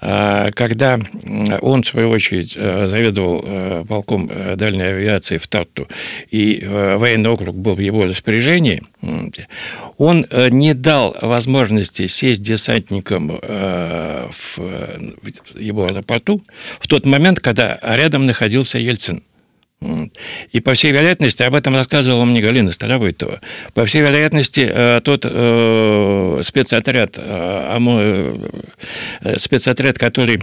когда 0.00 0.94
м, 0.94 1.58
он, 1.60 1.82
в 1.82 1.86
свою 1.86 2.10
очередь, 2.10 2.54
э, 2.56 2.88
заведовал 2.88 3.42
э, 3.44 3.84
полком 3.86 4.28
э, 4.30 4.56
дальней 4.56 4.84
авиации 4.84 5.38
в 5.38 5.46
Тарту, 5.46 5.88
и 6.30 6.60
э, 6.62 6.96
военный 6.96 7.30
округ 7.30 7.56
был 7.56 7.74
в 7.74 7.80
его 7.80 8.04
распоряжении, 8.04 8.82
он 9.98 10.26
э, 10.30 10.48
не 10.50 10.74
дал 10.74 11.16
возможности 11.20 12.06
сесть 12.06 12.42
десантникам 12.42 13.30
э, 13.30 13.38
э, 13.42 14.30
в 14.32 15.58
его 15.58 15.86
аэропорту 15.86 16.42
в 16.80 16.88
тот 16.88 17.06
момент, 17.06 17.40
когда 17.40 17.78
рядом 17.82 18.26
находился 18.26 18.78
Ельцин. 18.78 19.22
И, 20.52 20.60
по 20.60 20.74
всей 20.74 20.92
вероятности, 20.92 21.42
об 21.42 21.54
этом 21.54 21.74
рассказывала 21.74 22.26
мне 22.26 22.42
Галина 22.42 22.70
Старовойтова, 22.70 23.40
по 23.72 23.86
всей 23.86 24.02
вероятности, 24.02 24.68
э, 24.70 25.00
тот 25.02 25.24
э, 25.24 26.40
спецотряд, 26.42 27.14
э, 27.16 27.76
ОМО, 27.76 28.00
э, 29.22 29.38
спецотряд, 29.38 29.98
который 29.98 30.36
э, 30.36 30.40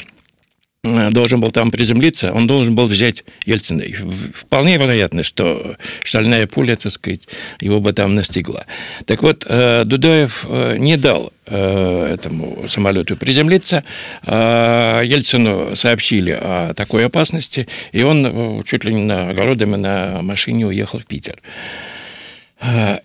должен 1.11 1.39
был 1.39 1.51
там 1.51 1.71
приземлиться, 1.71 2.33
он 2.33 2.47
должен 2.47 2.75
был 2.75 2.87
взять 2.87 3.23
Ельцина. 3.45 3.81
И 3.81 3.93
вполне 3.93 4.77
вероятно, 4.77 5.23
что 5.23 5.75
шальная 6.03 6.47
пуля, 6.47 6.75
так 6.75 6.91
сказать, 6.91 7.27
его 7.59 7.79
бы 7.79 7.93
там 7.93 8.15
настигла. 8.15 8.65
Так 9.05 9.23
вот, 9.23 9.45
э, 9.47 9.83
Дудаев 9.85 10.45
э, 10.47 10.77
не 10.77 10.97
дал 10.97 11.33
э, 11.45 12.13
этому 12.13 12.67
самолету 12.67 13.15
приземлиться. 13.15 13.83
Э, 14.25 15.01
Ельцину 15.03 15.75
сообщили 15.75 16.31
о 16.31 16.73
такой 16.73 17.05
опасности, 17.05 17.67
и 17.91 18.03
он 18.03 18.25
э, 18.25 18.63
чуть 18.65 18.83
ли 18.83 18.93
не 18.93 19.03
на 19.03 19.29
огородами 19.29 19.75
на 19.75 20.21
машине 20.21 20.67
уехал 20.67 20.99
в 20.99 21.05
Питер. 21.05 21.39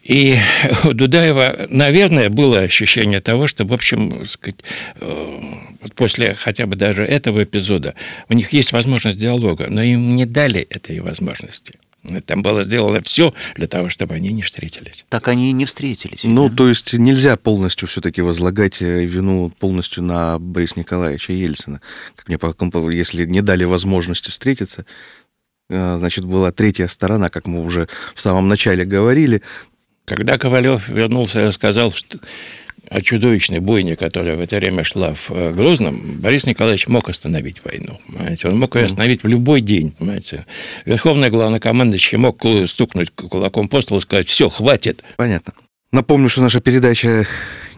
И 0.02 0.38
у 0.84 0.92
Дудаева, 0.92 1.66
наверное, 1.68 2.30
было 2.30 2.60
ощущение 2.60 3.20
того, 3.20 3.46
что, 3.46 3.64
в 3.64 3.72
общем, 3.72 4.26
сказать, 4.26 4.60
э, 4.96 5.40
после 5.94 6.34
хотя 6.34 6.66
бы 6.66 6.76
даже 6.76 7.04
этого 7.04 7.44
эпизода 7.44 7.94
у 8.28 8.34
них 8.34 8.52
есть 8.52 8.72
возможность 8.72 9.18
диалога, 9.18 9.66
но 9.68 9.82
им 9.82 10.16
не 10.16 10.24
дали 10.24 10.62
этой 10.62 11.00
возможности. 11.00 11.74
Там 12.26 12.42
было 12.42 12.64
сделано 12.64 13.00
все 13.00 13.32
для 13.54 13.68
того, 13.68 13.88
чтобы 13.88 14.14
они 14.14 14.32
не 14.32 14.42
встретились. 14.42 15.04
Так 15.08 15.28
они 15.28 15.50
и 15.50 15.52
не 15.52 15.66
встретились. 15.66 16.24
Ну, 16.24 16.50
то 16.50 16.68
есть 16.68 16.94
нельзя 16.94 17.36
полностью 17.36 17.86
все-таки 17.86 18.22
возлагать 18.22 18.82
э, 18.82 19.04
вину 19.04 19.50
полностью 19.50 20.02
на 20.02 20.38
Бориса 20.40 20.80
Николаевича 20.80 21.32
Ельцина. 21.32 21.80
Как 22.16 22.26
мне 22.28 22.38
если 22.90 23.24
не 23.24 23.40
дали 23.40 23.62
возможности 23.64 24.30
встретиться, 24.30 24.84
значит, 25.72 26.24
была 26.24 26.52
третья 26.52 26.88
сторона, 26.88 27.28
как 27.28 27.46
мы 27.46 27.64
уже 27.64 27.88
в 28.14 28.20
самом 28.20 28.48
начале 28.48 28.84
говорили. 28.84 29.42
Когда 30.04 30.38
Ковалев 30.38 30.88
вернулся 30.88 31.48
и 31.48 31.52
сказал, 31.52 31.90
что 31.90 32.18
о 32.88 33.00
чудовищной 33.00 33.60
бойне, 33.60 33.96
которая 33.96 34.36
в 34.36 34.40
это 34.40 34.56
время 34.56 34.84
шла 34.84 35.14
в 35.14 35.30
э, 35.30 35.52
Грозном, 35.52 36.18
Борис 36.20 36.46
Николаевич 36.46 36.88
мог 36.88 37.08
остановить 37.08 37.64
войну. 37.64 38.00
Понимаете? 38.06 38.48
Он 38.48 38.58
мог 38.58 38.76
ее 38.76 38.84
остановить 38.84 39.22
в 39.22 39.28
любой 39.28 39.60
день. 39.60 39.92
Понимаете? 39.92 40.46
Верховный 40.84 41.30
главнокомандующий 41.30 42.18
мог 42.18 42.42
стукнуть 42.66 43.10
кулаком 43.10 43.68
по 43.68 43.80
столу 43.80 44.00
и 44.00 44.02
сказать, 44.02 44.28
все, 44.28 44.48
хватит. 44.48 45.02
Понятно. 45.16 45.54
Напомню, 45.90 46.28
что 46.28 46.42
наша 46.42 46.60
передача 46.60 47.26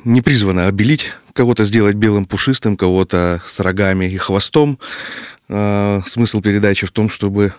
не 0.04 0.20
призвана 0.20 0.66
обелить 0.66 1.12
кого-то 1.32 1.64
сделать 1.64 1.96
белым 1.96 2.24
пушистым, 2.24 2.76
кого-то 2.76 3.42
с 3.46 3.60
рогами 3.60 4.06
и 4.06 4.16
хвостом. 4.16 4.78
А, 5.48 6.02
смысл 6.06 6.40
передачи 6.40 6.86
в 6.86 6.92
том, 6.92 7.08
чтобы 7.08 7.52
а, 7.52 7.54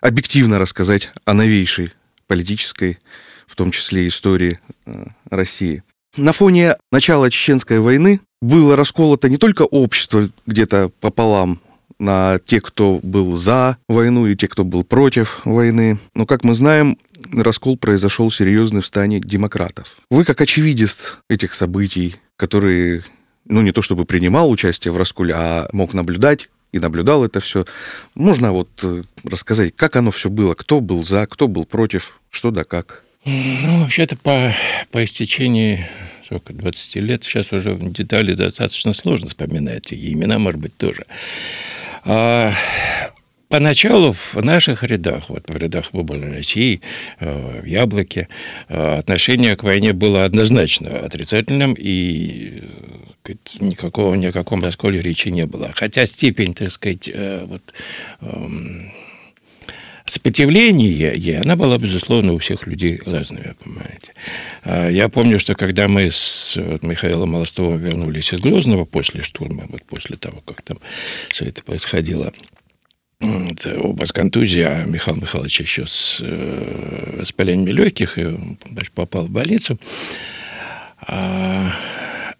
объективно 0.00 0.58
рассказать 0.58 1.12
о 1.24 1.34
новейшей 1.34 1.92
политической, 2.26 2.98
в 3.46 3.56
том 3.56 3.70
числе 3.70 4.08
истории 4.08 4.60
а, 4.86 5.08
России. 5.28 5.82
На 6.16 6.32
фоне 6.32 6.76
начала 6.90 7.30
Чеченской 7.30 7.78
войны 7.78 8.20
было 8.40 8.76
расколото 8.76 9.28
не 9.28 9.36
только 9.36 9.62
общество 9.62 10.28
где-то 10.46 10.90
пополам 11.00 11.60
на 11.98 12.38
те, 12.38 12.60
кто 12.60 12.98
был 13.02 13.36
за 13.36 13.76
войну 13.88 14.26
и 14.26 14.34
те, 14.34 14.48
кто 14.48 14.64
был 14.64 14.84
против 14.84 15.40
войны. 15.44 15.98
Но, 16.14 16.24
как 16.24 16.44
мы 16.44 16.54
знаем, 16.54 16.98
раскол 17.32 17.76
произошел 17.76 18.30
серьезный 18.30 18.80
в 18.80 18.86
стане 18.86 19.20
демократов. 19.20 19.98
Вы, 20.10 20.24
как 20.24 20.40
очевидец 20.40 21.18
этих 21.28 21.52
событий, 21.52 22.16
который, 22.36 23.04
ну, 23.44 23.60
не 23.60 23.72
то 23.72 23.82
чтобы 23.82 24.06
принимал 24.06 24.50
участие 24.50 24.92
в 24.92 24.96
расколе, 24.96 25.34
а 25.36 25.68
мог 25.72 25.92
наблюдать 25.92 26.48
и 26.72 26.78
наблюдал 26.78 27.24
это 27.24 27.40
все. 27.40 27.64
Можно 28.14 28.52
вот 28.52 28.68
э, 28.82 29.02
рассказать, 29.24 29.74
как 29.76 29.96
оно 29.96 30.10
все 30.10 30.30
было, 30.30 30.54
кто 30.54 30.80
был 30.80 31.04
за, 31.04 31.26
кто 31.26 31.48
был 31.48 31.64
против, 31.64 32.20
что 32.30 32.50
да 32.50 32.64
как? 32.64 33.02
Ну, 33.24 33.82
вообще-то 33.82 34.16
по, 34.16 34.54
по 34.90 35.04
истечении 35.04 35.86
сколько, 36.24 36.52
20 36.52 36.96
лет, 36.96 37.24
сейчас 37.24 37.52
уже 37.52 37.76
детали 37.76 38.34
достаточно 38.34 38.92
сложно 38.92 39.28
вспоминать, 39.28 39.92
и 39.92 40.12
имена, 40.12 40.38
может 40.38 40.60
быть, 40.60 40.76
тоже. 40.76 41.04
А, 42.04 42.52
Поначалу 43.50 44.12
в 44.12 44.36
наших 44.36 44.84
рядах, 44.84 45.28
вот 45.28 45.50
в 45.50 45.56
рядах 45.56 45.92
выбора 45.92 46.32
России, 46.32 46.80
э, 47.18 47.60
в 47.62 47.64
Яблоке, 47.64 48.28
э, 48.68 48.94
отношение 48.98 49.56
к 49.56 49.64
войне 49.64 49.92
было 49.92 50.24
однозначно 50.24 51.00
отрицательным, 51.00 51.74
и 51.76 52.62
э, 53.24 53.34
никакого, 53.60 54.14
ни 54.14 54.26
о 54.26 54.32
каком 54.32 54.62
расколе 54.62 55.00
речи 55.00 55.28
не 55.28 55.46
было. 55.46 55.72
Хотя 55.74 56.06
степень, 56.06 56.54
так 56.54 56.70
сказать, 56.70 57.10
вот, 57.46 57.62
эм, 58.20 58.90
сопротивления, 60.10 61.14
и 61.14 61.32
она 61.32 61.56
была, 61.56 61.78
безусловно, 61.78 62.32
у 62.32 62.38
всех 62.38 62.66
людей 62.66 63.00
разная, 63.06 63.54
понимаете. 63.62 64.12
А 64.64 64.88
я 64.88 65.08
помню, 65.08 65.38
что 65.38 65.54
когда 65.54 65.88
мы 65.88 66.10
с 66.10 66.56
Михаилом 66.82 67.30
Молостовым 67.30 67.78
вернулись 67.78 68.32
из 68.32 68.40
Грозного 68.40 68.84
после 68.84 69.22
штурма, 69.22 69.66
вот 69.68 69.84
после 69.84 70.16
того, 70.16 70.40
как 70.44 70.62
там 70.62 70.78
все 71.28 71.46
это 71.46 71.62
происходило, 71.62 72.32
оба 73.20 74.04
с 74.04 74.12
контузией, 74.12 74.66
а 74.66 74.84
Михаил 74.84 75.18
Михайлович 75.18 75.60
еще 75.60 75.86
с 75.86 76.18
э, 76.20 77.18
воспалением 77.20 77.76
легких, 77.76 78.18
и 78.18 78.56
попал 78.94 79.26
в 79.26 79.30
больницу. 79.30 79.78
А, 81.02 81.72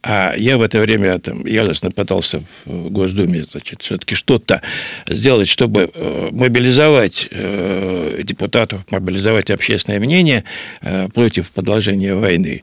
а 0.03 0.35
я 0.37 0.57
в 0.57 0.63
это 0.63 0.81
время 0.81 1.19
там 1.19 1.45
яростно 1.45 1.91
пытался 1.91 2.43
в 2.65 2.91
Госдуме, 2.91 3.45
значит, 3.45 3.83
все-таки 3.83 4.15
что-то 4.15 4.63
сделать, 5.07 5.49
чтобы 5.49 5.91
э, 5.93 6.29
мобилизовать 6.33 7.29
э, 7.31 8.23
депутатов, 8.23 8.81
мобилизовать 8.91 9.51
общественное 9.51 10.01
мнение 10.01 10.45
э, 10.81 11.09
против 11.09 11.51
продолжения 11.51 12.15
войны. 12.15 12.63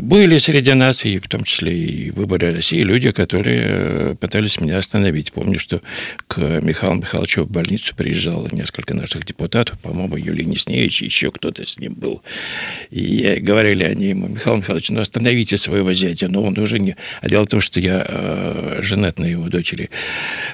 Были 0.00 0.38
среди 0.38 0.72
нас, 0.72 1.04
и 1.04 1.18
в 1.18 1.28
том 1.28 1.44
числе 1.44 1.76
и 1.76 2.10
в 2.10 2.16
выборе 2.16 2.50
России, 2.50 2.82
люди, 2.82 3.12
которые 3.12 4.16
пытались 4.16 4.60
меня 4.60 4.78
остановить. 4.78 5.32
Помню, 5.32 5.58
что 5.58 5.80
к 6.26 6.38
Михаилу 6.38 6.96
Михайловичу 6.96 7.44
в 7.44 7.50
больницу 7.50 7.94
приезжало 7.94 8.48
несколько 8.50 8.94
наших 8.94 9.24
депутатов, 9.24 9.78
по-моему, 9.80 10.16
Юлий 10.16 10.44
Несневич, 10.44 11.02
еще 11.02 11.30
кто-то 11.30 11.64
с 11.64 11.78
ним 11.78 11.94
был. 11.94 12.22
И 12.90 13.38
говорили 13.40 13.84
они 13.84 14.08
ему, 14.08 14.28
Михаил 14.28 14.56
Михайлович, 14.56 14.90
ну 14.90 15.00
остановите 15.00 15.56
своего 15.58 15.92
зятя, 15.92 16.28
ну 16.28 16.42
он 16.42 16.55
уже 16.62 16.78
не... 16.78 16.96
А 17.20 17.28
дело 17.28 17.44
в 17.44 17.48
том, 17.48 17.60
что 17.60 17.80
я 17.80 18.04
э, 18.08 18.78
женат 18.82 19.18
на 19.18 19.24
его 19.24 19.48
дочери. 19.48 19.90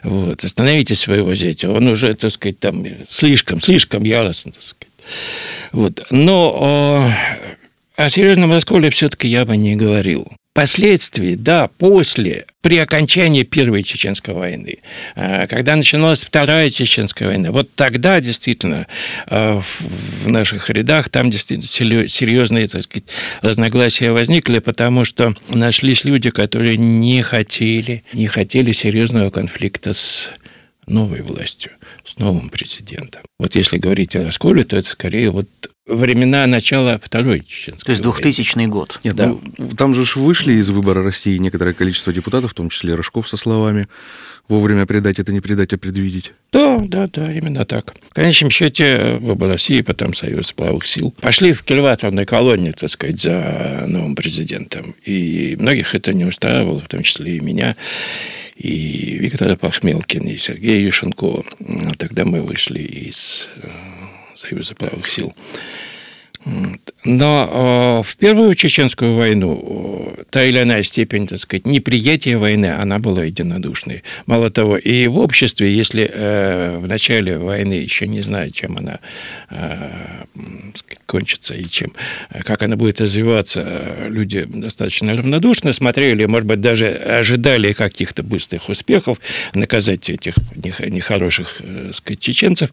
Вот. 0.03 0.45
Остановите 0.45 0.95
своего 0.97 1.35
зятя. 1.35 1.71
Он 1.71 1.89
уже, 1.89 2.15
так 2.15 2.33
сказать, 2.33 2.59
там 2.59 2.85
слишком, 3.09 3.61
слишком 3.61 4.05
яростно, 4.05 4.53
так 4.53 4.63
сказать. 4.63 4.89
Вот. 5.73 6.07
Но 6.11 7.11
э, 7.11 7.57
о 7.97 8.09
серьезном 8.11 8.53
расколе 8.53 8.91
все-таки 8.91 9.29
я 9.29 9.45
бы 9.45 9.57
не 9.57 9.77
говорил. 9.77 10.33
Последствий, 10.55 11.35
да, 11.35 11.69
после, 11.79 12.45
при 12.61 12.77
окончании 12.77 13.43
Первой 13.43 13.83
Чеченской 13.83 14.35
войны, 14.35 14.81
э, 15.15 15.47
когда 15.47 15.77
начиналась 15.77 16.25
Вторая 16.25 16.69
Чеченская 16.69 17.29
война, 17.29 17.51
вот 17.53 17.75
тогда 17.75 18.21
действительно 18.21 18.87
э, 19.29 19.61
в 19.63 20.29
наших 20.29 20.69
рядах 20.69 21.09
там 21.09 21.31
действительно 21.31 22.07
серьезные, 22.07 22.67
так 22.67 22.83
сказать, 22.83 23.09
разногласия 23.41 24.13
возникли, 24.13 24.59
потому 24.59 25.07
что 25.07 25.35
нашлись 25.49 26.05
люди, 26.05 26.29
которые 26.29 26.77
не 26.77 27.23
хотели, 27.23 28.05
не 28.13 28.27
хотели 28.27 28.73
серьезного 28.73 29.31
конфликта 29.31 29.95
с 29.95 30.33
новой 30.87 31.23
властью, 31.23 31.73
с 32.05 32.19
новым 32.19 32.51
президентом. 32.51 33.23
Вот 33.39 33.55
если 33.55 33.79
говорить 33.79 34.17
о 34.17 34.25
расколе, 34.25 34.65
то 34.65 34.77
это 34.77 34.89
скорее 34.89 35.31
вот 35.31 35.49
времена 35.87 36.47
начала 36.47 37.01
Второй 37.03 37.41
Чеченской 37.41 37.87
То 37.87 37.91
есть 37.93 38.03
2000 38.03 38.57
войны. 38.57 38.69
год. 38.71 39.01
Нет, 39.03 39.17
да. 39.17 39.35
ну, 39.59 39.69
там 39.77 39.95
же 39.95 40.05
вышли 40.19 40.55
из 40.55 40.71
выбора 40.71 41.03
России 41.03 41.39
некоторое 41.39 41.75
количество 41.75 42.13
депутатов, 42.13 42.53
в 42.53 42.55
том 42.55 42.71
числе 42.71 42.95
Рыжков 42.95 43.29
со 43.29 43.37
словами 43.37 43.87
«вовремя 44.49 44.87
предать 44.87 45.19
это 45.19 45.33
не 45.33 45.41
предать, 45.41 45.73
а 45.73 45.79
предвидеть». 45.79 46.33
Да, 46.53 46.79
да, 46.79 47.09
да, 47.09 47.33
именно 47.33 47.65
так. 47.65 47.95
В 48.11 48.15
конечном 48.15 48.51
счете 48.51 49.19
выбор 49.21 49.51
России, 49.51 49.81
потом 49.81 50.15
Союз 50.15 50.53
правых 50.53 50.87
сил, 50.87 51.13
пошли 51.21 51.53
в 51.53 51.63
кильваторной 51.63 52.27
колонии, 52.27 52.73
так 52.73 52.91
сказать, 52.91 53.21
за 53.21 53.85
новым 53.89 54.15
президентом. 54.15 54.95
И 55.05 55.57
многих 55.59 55.95
это 55.95 56.13
не 56.13 56.25
устраивало, 56.25 56.81
в 56.81 56.89
том 56.89 57.03
числе 57.03 57.39
и 57.39 57.41
меня 57.41 57.77
и 58.57 59.19
Виктора 59.19 59.57
Пахмелкина, 59.57 60.29
и 60.29 60.37
Сергея 60.39 60.79
Юшенкова. 60.85 61.45
Тогда 61.99 62.25
мы 62.25 62.43
вышли 62.43 62.81
из 62.81 63.49
э, 63.57 63.69
Союза 64.43 64.75
правых 64.75 65.09
сил. 65.09 65.33
Но 67.05 68.01
э, 68.05 68.09
в 68.09 68.17
Первую 68.17 68.55
Чеченскую 68.55 69.17
войну 69.17 70.15
э, 70.17 70.25
та 70.31 70.45
или 70.45 70.63
иная 70.63 70.83
степень, 70.83 71.27
так 71.27 71.39
сказать, 71.39 71.67
неприятия 71.67 72.37
войны, 72.37 72.67
она 72.67 72.99
была 72.99 73.25
единодушной. 73.25 74.03
Мало 74.27 74.51
того, 74.51 74.77
и 74.77 75.07
в 75.07 75.19
обществе, 75.19 75.73
если 75.73 76.09
э, 76.13 76.79
в 76.79 76.89
начале 76.89 77.39
войны 77.39 77.75
еще 77.75 78.07
не 78.07 78.23
знают, 78.23 78.55
чем 78.55 78.77
она 78.77 78.99
кончится 81.07 81.55
и 81.55 81.65
чем, 81.65 81.93
как 82.45 82.63
она 82.63 82.77
будет 82.77 83.01
развиваться, 83.01 84.07
люди 84.09 84.45
достаточно 84.45 85.15
равнодушно 85.15 85.73
смотрели, 85.73 86.25
может 86.25 86.47
быть, 86.47 86.61
даже 86.61 86.89
ожидали 86.89 87.73
каких-то 87.73 88.23
быстрых 88.23 88.69
успехов, 88.69 89.19
наказать 89.53 90.09
этих 90.09 90.35
нехороших 90.55 91.61
сказать, 91.93 92.21
чеченцев. 92.21 92.71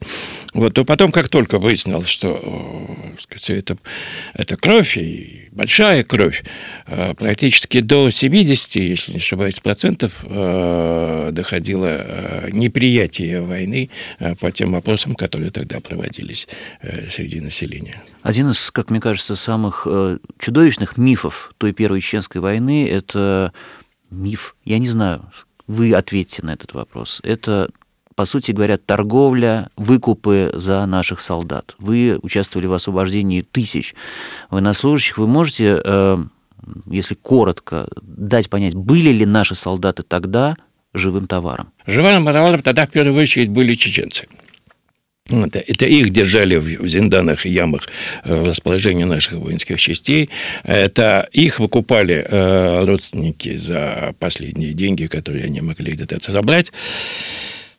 Вот, 0.53 0.73
то 0.73 0.85
потом, 0.85 1.11
как 1.11 1.29
только 1.29 1.59
выяснилось, 1.59 2.07
что 2.07 2.95
сказать, 3.19 3.58
это, 3.59 3.77
это 4.33 4.57
кровь, 4.57 4.97
и 4.97 5.49
большая 5.51 6.03
кровь, 6.03 6.43
э, 6.87 7.13
практически 7.13 7.81
до 7.81 8.09
70, 8.09 8.75
если 8.75 9.11
не 9.13 9.17
ошибаюсь, 9.17 9.59
процентов 9.59 10.23
э, 10.23 11.29
доходило 11.31 11.85
э, 11.87 12.49
неприятие 12.51 13.41
войны 13.41 13.89
по 14.39 14.51
тем 14.51 14.71
вопросам, 14.71 15.15
которые 15.15 15.51
тогда 15.51 15.79
проводились 15.79 16.47
среди 17.11 17.39
населения. 17.39 18.01
Один 18.23 18.49
из, 18.49 18.71
как 18.71 18.89
мне 18.89 18.99
кажется, 18.99 19.35
самых 19.35 19.87
чудовищных 20.39 20.97
мифов 20.97 21.53
той 21.57 21.73
Первой 21.73 22.01
Чеченской 22.01 22.41
войны– 22.41 22.89
это 22.91 23.53
миф, 24.09 24.55
я 24.65 24.79
не 24.79 24.87
знаю, 24.87 25.31
вы 25.67 25.93
ответьте 25.93 26.41
на 26.43 26.53
этот 26.53 26.73
вопрос. 26.73 27.21
Это 27.23 27.69
по 28.19 28.25
сути 28.25 28.51
говоря, 28.51 28.77
торговля, 28.77 29.69
выкупы 29.77 30.51
за 30.53 30.85
наших 30.85 31.21
солдат. 31.21 31.75
Вы 31.79 32.19
участвовали 32.21 32.67
в 32.67 32.73
освобождении 32.73 33.43
тысяч 33.43 33.95
военнослужащих. 34.49 35.17
Вы 35.17 35.25
можете, 35.25 35.81
э, 35.81 36.17
если 36.87 37.15
коротко, 37.15 37.87
дать 38.01 38.49
понять, 38.49 38.75
были 38.75 39.11
ли 39.11 39.25
наши 39.25 39.55
солдаты 39.55 40.03
тогда 40.03 40.57
живым 40.93 41.27
товаром? 41.27 41.69
Живым 41.87 42.25
товаром 42.25 42.61
тогда 42.61 42.85
в 42.85 42.89
первую 42.89 43.15
очередь 43.15 43.47
были 43.51 43.73
чеченцы. 43.75 44.27
Это, 45.29 45.59
это 45.59 45.85
их 45.85 46.09
держали 46.09 46.57
в, 46.57 46.65
в 46.65 46.87
зинданах 46.89 47.45
и 47.45 47.51
ямах 47.51 47.87
э, 48.25 48.35
в 48.35 48.47
расположении 48.47 49.05
наших 49.05 49.35
воинских 49.35 49.79
частей. 49.79 50.29
Это 50.65 51.29
их 51.31 51.59
выкупали 51.59 52.15
э, 52.29 52.83
родственники 52.83 53.55
за 53.55 54.13
последние 54.19 54.73
деньги, 54.73 55.05
которые 55.05 55.45
они 55.45 55.61
могли 55.61 55.93
где-то 55.93 56.33
забрать. 56.33 56.73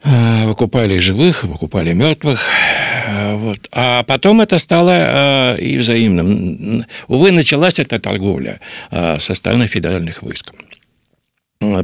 Э, 0.03 0.47
выкупали 0.47 0.99
живых, 0.99 1.45
выкупали 1.45 1.93
мертвых. 1.93 2.41
Э, 3.07 3.35
вот. 3.35 3.69
А 3.73 4.03
потом 4.05 4.41
это 4.41 4.59
стало 4.59 5.57
и 5.57 5.79
взаимным. 5.79 6.85
Увы, 7.09 7.33
началась 7.33 7.79
эта 7.79 7.99
торговля 7.99 8.61
со 8.91 9.35
стороны 9.35 9.67
федеральных 9.67 10.23
войск. 10.23 10.53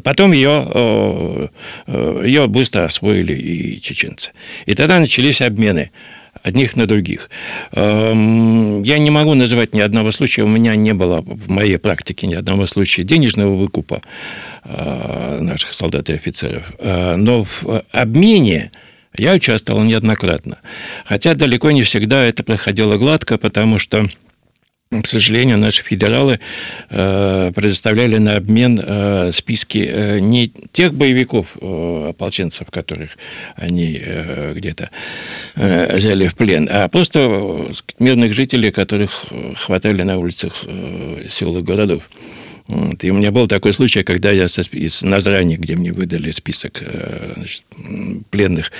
Потом 0.03 0.33
ее, 0.33 1.51
ее 1.87 2.47
быстро 2.47 2.87
освоили 2.87 3.35
и 3.35 3.81
чеченцы. 3.81 4.31
И 4.65 4.75
тогда 4.75 4.99
начались 4.99 5.43
обмены 5.43 5.91
одних 6.43 6.77
на 6.77 6.87
других. 6.87 7.31
Эм, 7.73 8.83
я 8.83 8.99
не 8.99 9.11
могу 9.11 9.35
называть 9.35 9.75
ни 9.75 9.81
одного 9.81 10.13
случая, 10.13 10.43
у 10.43 10.49
меня 10.49 10.77
не 10.77 10.95
было 10.95 11.21
в 11.21 11.49
моей 11.51 11.79
практике 11.79 12.27
ни 12.27 12.35
одного 12.35 12.67
случая 12.67 13.03
денежного 13.03 13.55
выкупа 13.57 14.03
э, 14.65 15.39
наших 15.41 15.75
солдат 15.75 16.11
и 16.11 16.15
офицеров. 16.15 16.73
Э, 16.79 17.17
но 17.17 17.45
в 17.45 17.85
обмене 17.93 18.71
я 19.17 19.35
участвовал 19.35 19.83
неоднократно. 19.83 20.59
Хотя 21.05 21.35
далеко 21.35 21.71
не 21.71 21.83
всегда 21.83 22.25
это 22.25 22.43
проходило 22.43 22.97
гладко, 22.97 23.39
потому 23.39 23.79
что 23.79 24.07
к 24.91 25.07
сожалению, 25.07 25.59
наши 25.59 25.83
федералы 25.83 26.39
э, 26.91 27.53
предоставляли 27.55 28.19
на 28.19 28.37
обмен 28.37 28.81
э, 28.81 29.33
списки 29.33 29.79
э, 29.79 30.21
не 30.21 30.53
тех 30.73 30.95
боевиков, 30.95 31.57
ополченцев, 31.57 32.71
которых 32.71 33.19
они 33.57 34.01
где-то 34.55 34.91
взяли 35.55 36.29
в 36.29 36.35
плен, 36.35 36.69
а 36.71 36.89
просто 36.89 37.71
мирных 37.99 38.33
жителей, 38.33 38.71
которых 38.71 39.27
хватали 39.57 40.03
на 40.03 40.19
улицах 40.19 40.65
сел 41.29 41.57
и 41.59 41.63
городов. 41.63 42.09
Вот. 42.69 43.03
И 43.05 43.11
у 43.11 43.15
меня 43.15 43.31
был 43.31 43.49
такой 43.49 43.75
случай, 43.75 44.03
когда 44.03 44.31
я 44.31 44.49
со, 44.49 44.63
из 44.63 45.03
Назрани, 45.03 45.57
где 45.57 45.77
мне 45.77 45.93
выдали 45.93 46.31
список 46.31 46.83
значит, 47.37 47.63
пленных, 48.31 48.73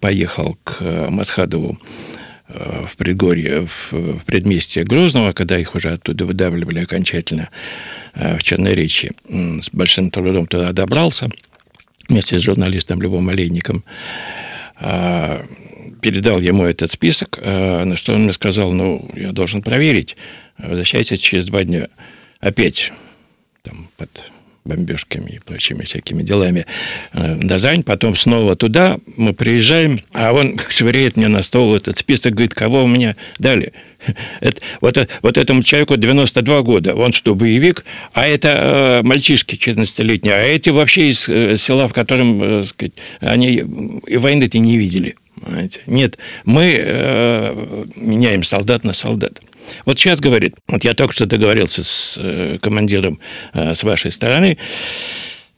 поехал 0.00 0.56
к 0.64 0.80
Масхадову 1.10 1.78
Э, 1.78 2.13
в 2.48 2.96
предгорье, 2.96 3.66
в, 3.66 3.92
в 3.92 4.24
предместье 4.24 4.84
Грозного, 4.84 5.32
когда 5.32 5.58
их 5.58 5.74
уже 5.74 5.92
оттуда 5.92 6.26
выдавливали 6.26 6.80
окончательно 6.80 7.48
э, 8.14 8.36
в 8.36 8.42
Черноречи. 8.42 9.12
С 9.28 9.70
большим 9.72 10.10
трудом 10.10 10.46
туда 10.46 10.72
добрался 10.72 11.30
вместе 12.08 12.38
с 12.38 12.42
журналистом 12.42 13.00
Львом 13.00 13.28
Олейником. 13.30 13.84
А, 14.76 15.44
передал 16.02 16.40
ему 16.40 16.64
этот 16.64 16.90
список, 16.90 17.38
э, 17.40 17.84
на 17.84 17.96
что 17.96 18.12
он 18.12 18.24
мне 18.24 18.32
сказал, 18.32 18.72
ну, 18.72 19.10
я 19.14 19.32
должен 19.32 19.62
проверить, 19.62 20.16
возвращайтесь 20.58 21.20
через 21.20 21.46
два 21.46 21.64
дня. 21.64 21.88
Опять 22.40 22.92
там 23.62 23.88
под 23.96 24.10
бомбежками 24.64 25.32
и 25.32 25.38
прочими 25.38 25.84
всякими 25.84 26.22
делами 26.22 26.66
э, 27.12 27.34
Назань, 27.34 27.82
потом 27.82 28.16
снова 28.16 28.56
туда, 28.56 28.98
мы 29.16 29.34
приезжаем, 29.34 30.00
а 30.12 30.32
он 30.32 30.58
швыряет 30.68 31.16
мне 31.16 31.28
на 31.28 31.42
стол 31.42 31.76
этот 31.76 31.98
список, 31.98 32.32
говорит, 32.32 32.54
кого 32.54 32.84
у 32.84 32.86
меня 32.86 33.16
дали. 33.38 33.72
Это, 34.40 34.60
вот, 34.80 35.08
вот 35.22 35.38
этому 35.38 35.62
человеку 35.62 35.96
92 35.96 36.62
года, 36.62 36.94
он 36.94 37.12
что, 37.12 37.34
боевик, 37.34 37.84
а 38.12 38.26
это 38.26 39.00
э, 39.02 39.06
мальчишки 39.06 39.54
14-летние, 39.54 40.34
а 40.34 40.42
эти 40.42 40.70
вообще 40.70 41.10
из 41.10 41.28
э, 41.28 41.56
села, 41.56 41.88
в 41.88 41.92
котором, 41.92 42.42
э, 42.42 42.64
сказать, 42.64 42.92
они 43.20 43.64
и 44.06 44.16
войны-то 44.16 44.58
не 44.58 44.76
видели. 44.76 45.16
Понимаете? 45.40 45.80
Нет, 45.86 46.18
мы 46.44 46.74
э, 46.78 47.84
меняем 47.96 48.42
солдат 48.42 48.84
на 48.84 48.92
солдат. 48.92 49.40
Вот 49.84 49.98
сейчас 49.98 50.20
говорит, 50.20 50.54
вот 50.68 50.84
я 50.84 50.94
только 50.94 51.14
что 51.14 51.26
договорился 51.26 51.84
с 51.84 52.18
э, 52.18 52.58
командиром 52.60 53.20
э, 53.52 53.74
с 53.74 53.82
вашей 53.82 54.12
стороны, 54.12 54.58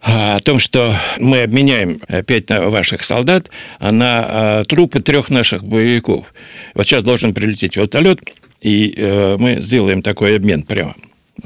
о 0.02 0.38
том, 0.40 0.60
что 0.60 0.94
мы 1.18 1.42
обменяем 1.42 2.00
пять 2.26 2.48
ваших 2.50 3.02
солдат 3.02 3.50
на 3.80 4.62
трупы 4.68 5.00
трех 5.00 5.30
наших 5.30 5.64
боевиков. 5.64 6.32
Вот 6.74 6.86
сейчас 6.86 7.02
должен 7.02 7.34
прилететь 7.34 7.76
вертолет, 7.76 8.20
и 8.60 8.94
э, 8.96 9.36
мы 9.38 9.60
сделаем 9.60 10.02
такой 10.02 10.36
обмен 10.36 10.62
прямо, 10.62 10.94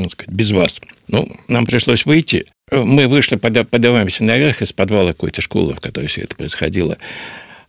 сказать, 0.09 0.29
без 0.29 0.51
вас. 0.53 0.81
Ну, 1.09 1.29
нам 1.49 1.67
пришлось 1.67 2.05
выйти. 2.05 2.47
Мы 2.71 3.09
вышли, 3.09 3.37
подаваемся 3.37 4.25
наверх 4.25 4.63
из 4.63 4.73
подвала 4.73 5.13
какой-то 5.13 5.41
школы, 5.41 5.75
в 5.75 5.81
которой 5.81 6.07
все 6.07 6.23
это 6.23 6.37
происходило. 6.37 6.99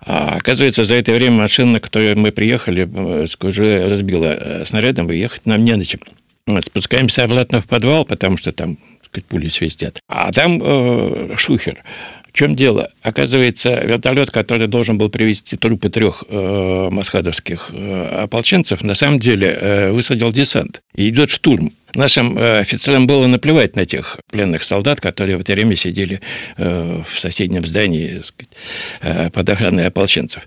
А 0.04 0.36
оказывается, 0.38 0.84
за 0.84 0.96
это 0.96 1.12
время 1.12 1.38
машина, 1.38 1.74
на 1.74 1.80
которой 1.80 2.16
мы 2.16 2.32
приехали, 2.32 2.90
э, 2.92 3.28
уже 3.44 3.88
разбила 3.88 4.26
э, 4.34 4.66
снарядом, 4.66 5.12
и 5.12 5.18
ехать 5.18 5.46
нам 5.46 5.64
не 5.64 5.76
на 5.76 5.86
чем. 5.86 6.00
Спускаемся 6.60 7.24
обратно 7.24 7.62
в 7.62 7.68
подвал, 7.68 8.04
потому 8.04 8.38
что 8.38 8.52
там 8.52 8.78
сказать, 9.06 9.26
пули 9.26 9.50
свистят. 9.50 10.00
А 10.08 10.32
там 10.32 10.60
э, 10.62 11.34
шухер. 11.36 11.84
В 12.28 12.34
чем 12.34 12.56
дело? 12.56 12.90
Оказывается, 13.02 13.84
вертолет, 13.84 14.32
который 14.32 14.68
должен 14.68 14.98
был 14.98 15.10
привезти 15.10 15.58
трупы 15.58 15.90
трех 15.90 16.24
э, 16.30 16.90
масхадовских 16.90 17.72
э, 17.74 18.24
ополченцев, 18.24 18.84
на 18.84 18.96
самом 18.96 19.20
деле 19.20 19.50
э, 19.50 19.92
высадил 19.92 20.32
десант. 20.32 20.82
И 20.96 21.10
идет 21.10 21.30
штурм. 21.30 21.74
Нашим 21.94 22.38
э, 22.38 22.60
офицерам 22.60 23.08
было 23.08 23.28
наплевать 23.28 23.76
на 23.76 23.86
тех 23.86 24.20
пленных 24.32 24.64
солдат, 24.64 25.02
которые 25.02 25.38
в 25.38 25.42
это 25.42 25.54
время 25.54 25.76
сидели 25.76 26.22
э, 26.58 27.04
в 27.08 27.20
соседнем 27.20 27.66
здании 27.66 28.22
э, 29.02 29.30
под 29.30 29.50
охраной 29.50 29.88
ополченцев. 29.88 30.44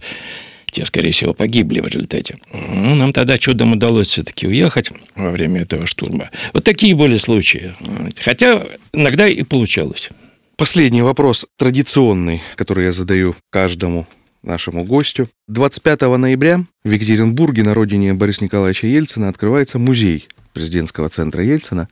Те, 0.70 0.84
скорее 0.84 1.12
всего, 1.12 1.34
погибли 1.34 1.80
в 1.80 1.86
результате. 1.86 2.38
Ну, 2.52 2.94
нам 2.94 3.12
тогда 3.12 3.38
чудом 3.38 3.74
удалось 3.74 4.08
все-таки 4.08 4.48
уехать 4.48 4.90
во 5.14 5.30
время 5.30 5.62
этого 5.62 5.86
штурма. 5.86 6.30
Вот 6.52 6.64
такие 6.64 6.96
были 6.96 7.16
случаи. 7.16 7.74
Хотя 8.20 8.64
иногда 8.92 9.28
и 9.28 9.42
получалось. 9.44 10.08
Последний 10.56 11.02
вопрос, 11.02 11.46
традиционный, 11.58 12.42
который 12.56 12.86
я 12.86 12.92
задаю 12.92 13.36
каждому 13.50 14.08
нашему 14.42 14.84
гостю. 14.84 15.28
25 15.46 16.02
ноября 16.02 16.64
в 16.84 16.90
Екатеринбурге 16.90 17.62
на 17.62 17.74
родине 17.74 18.14
Бориса 18.14 18.42
Николаевича 18.42 18.86
Ельцина 18.88 19.28
открывается 19.28 19.78
музей 19.78 20.26
президентского 20.54 21.10
центра 21.10 21.44
Ельцина, 21.44 21.88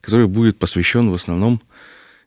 который 0.00 0.26
будет 0.26 0.58
посвящен 0.58 1.10
в 1.10 1.14
основном 1.14 1.62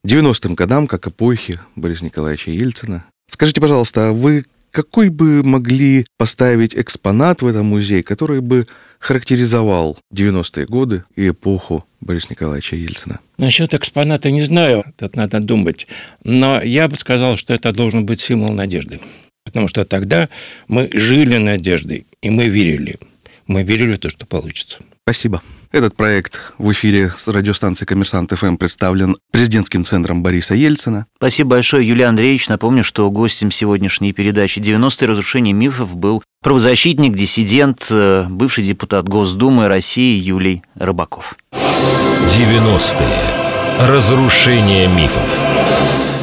90-м 0.06 0.56
годам, 0.56 0.88
как 0.88 1.08
эпохи 1.08 1.60
Бориса 1.76 2.06
Николаевича 2.06 2.52
Ельцина. 2.52 3.04
Скажите, 3.30 3.60
пожалуйста, 3.60 4.10
а 4.10 4.14
вы 4.14 4.46
какой 4.72 5.10
бы 5.10 5.44
могли 5.44 6.06
поставить 6.18 6.76
экспонат 6.76 7.42
в 7.42 7.48
этом 7.48 7.66
музее, 7.66 8.04
который 8.04 8.40
бы 8.40 8.68
характеризовал 9.00 9.98
90-е 10.14 10.66
годы 10.66 11.04
и 11.16 11.30
эпоху 11.30 11.86
Бориса 12.02 12.28
Николаевича 12.30 12.76
Ельцина? 12.76 13.20
Насчет 13.38 13.74
экспоната 13.74 14.32
не 14.32 14.44
знаю, 14.44 14.86
тут 14.98 15.16
надо 15.16 15.40
думать. 15.40 15.88
Но 16.24 16.62
я 16.62 16.88
бы 16.88 16.98
сказал, 16.98 17.36
что 17.38 17.54
это 17.54 17.72
должен 17.74 18.06
быть 18.06 18.22
символ 18.22 18.54
надежды. 18.54 19.00
Потому 19.44 19.68
что 19.68 19.86
тогда 19.86 20.30
мы 20.68 20.90
жили 20.94 21.38
надеждой, 21.38 22.06
и 22.22 22.30
мы 22.30 22.50
верили. 22.50 23.00
Мы 23.48 23.64
верили 23.64 23.96
в 23.96 24.00
то, 24.00 24.10
что 24.10 24.28
получится. 24.28 24.78
Спасибо. 25.04 25.42
Этот 25.72 25.96
проект 25.96 26.42
в 26.58 26.72
эфире 26.72 27.14
с 27.16 27.28
радиостанции 27.28 27.86
«Коммерсант 27.86 28.32
ФМ» 28.32 28.56
представлен 28.56 29.18
президентским 29.32 29.86
центром 29.86 30.24
Бориса 30.24 30.56
Ельцина. 30.56 31.06
Спасибо 31.18 31.52
большое, 31.52 31.88
Юлия 31.88 32.08
Андреевич. 32.08 32.50
Напомню, 32.50 32.84
что 32.84 33.12
гостем 33.12 33.52
сегодняшней 33.52 34.12
передачи 34.12 34.58
«90-е 34.58 35.08
разрушения 35.08 35.54
мифов» 35.54 35.96
был 35.96 36.24
правозащитник, 36.42 37.14
диссидент, 37.14 37.86
э, 37.92 38.26
бывший 38.28 38.64
депутат 38.64 39.08
Госдумы 39.08 39.68
России 39.68 40.20
Юлий 40.20 40.64
Рыбаков. 40.74 41.38
90-е. 41.52 43.88
Разрушение 43.88 44.88
мифов. 44.88 46.19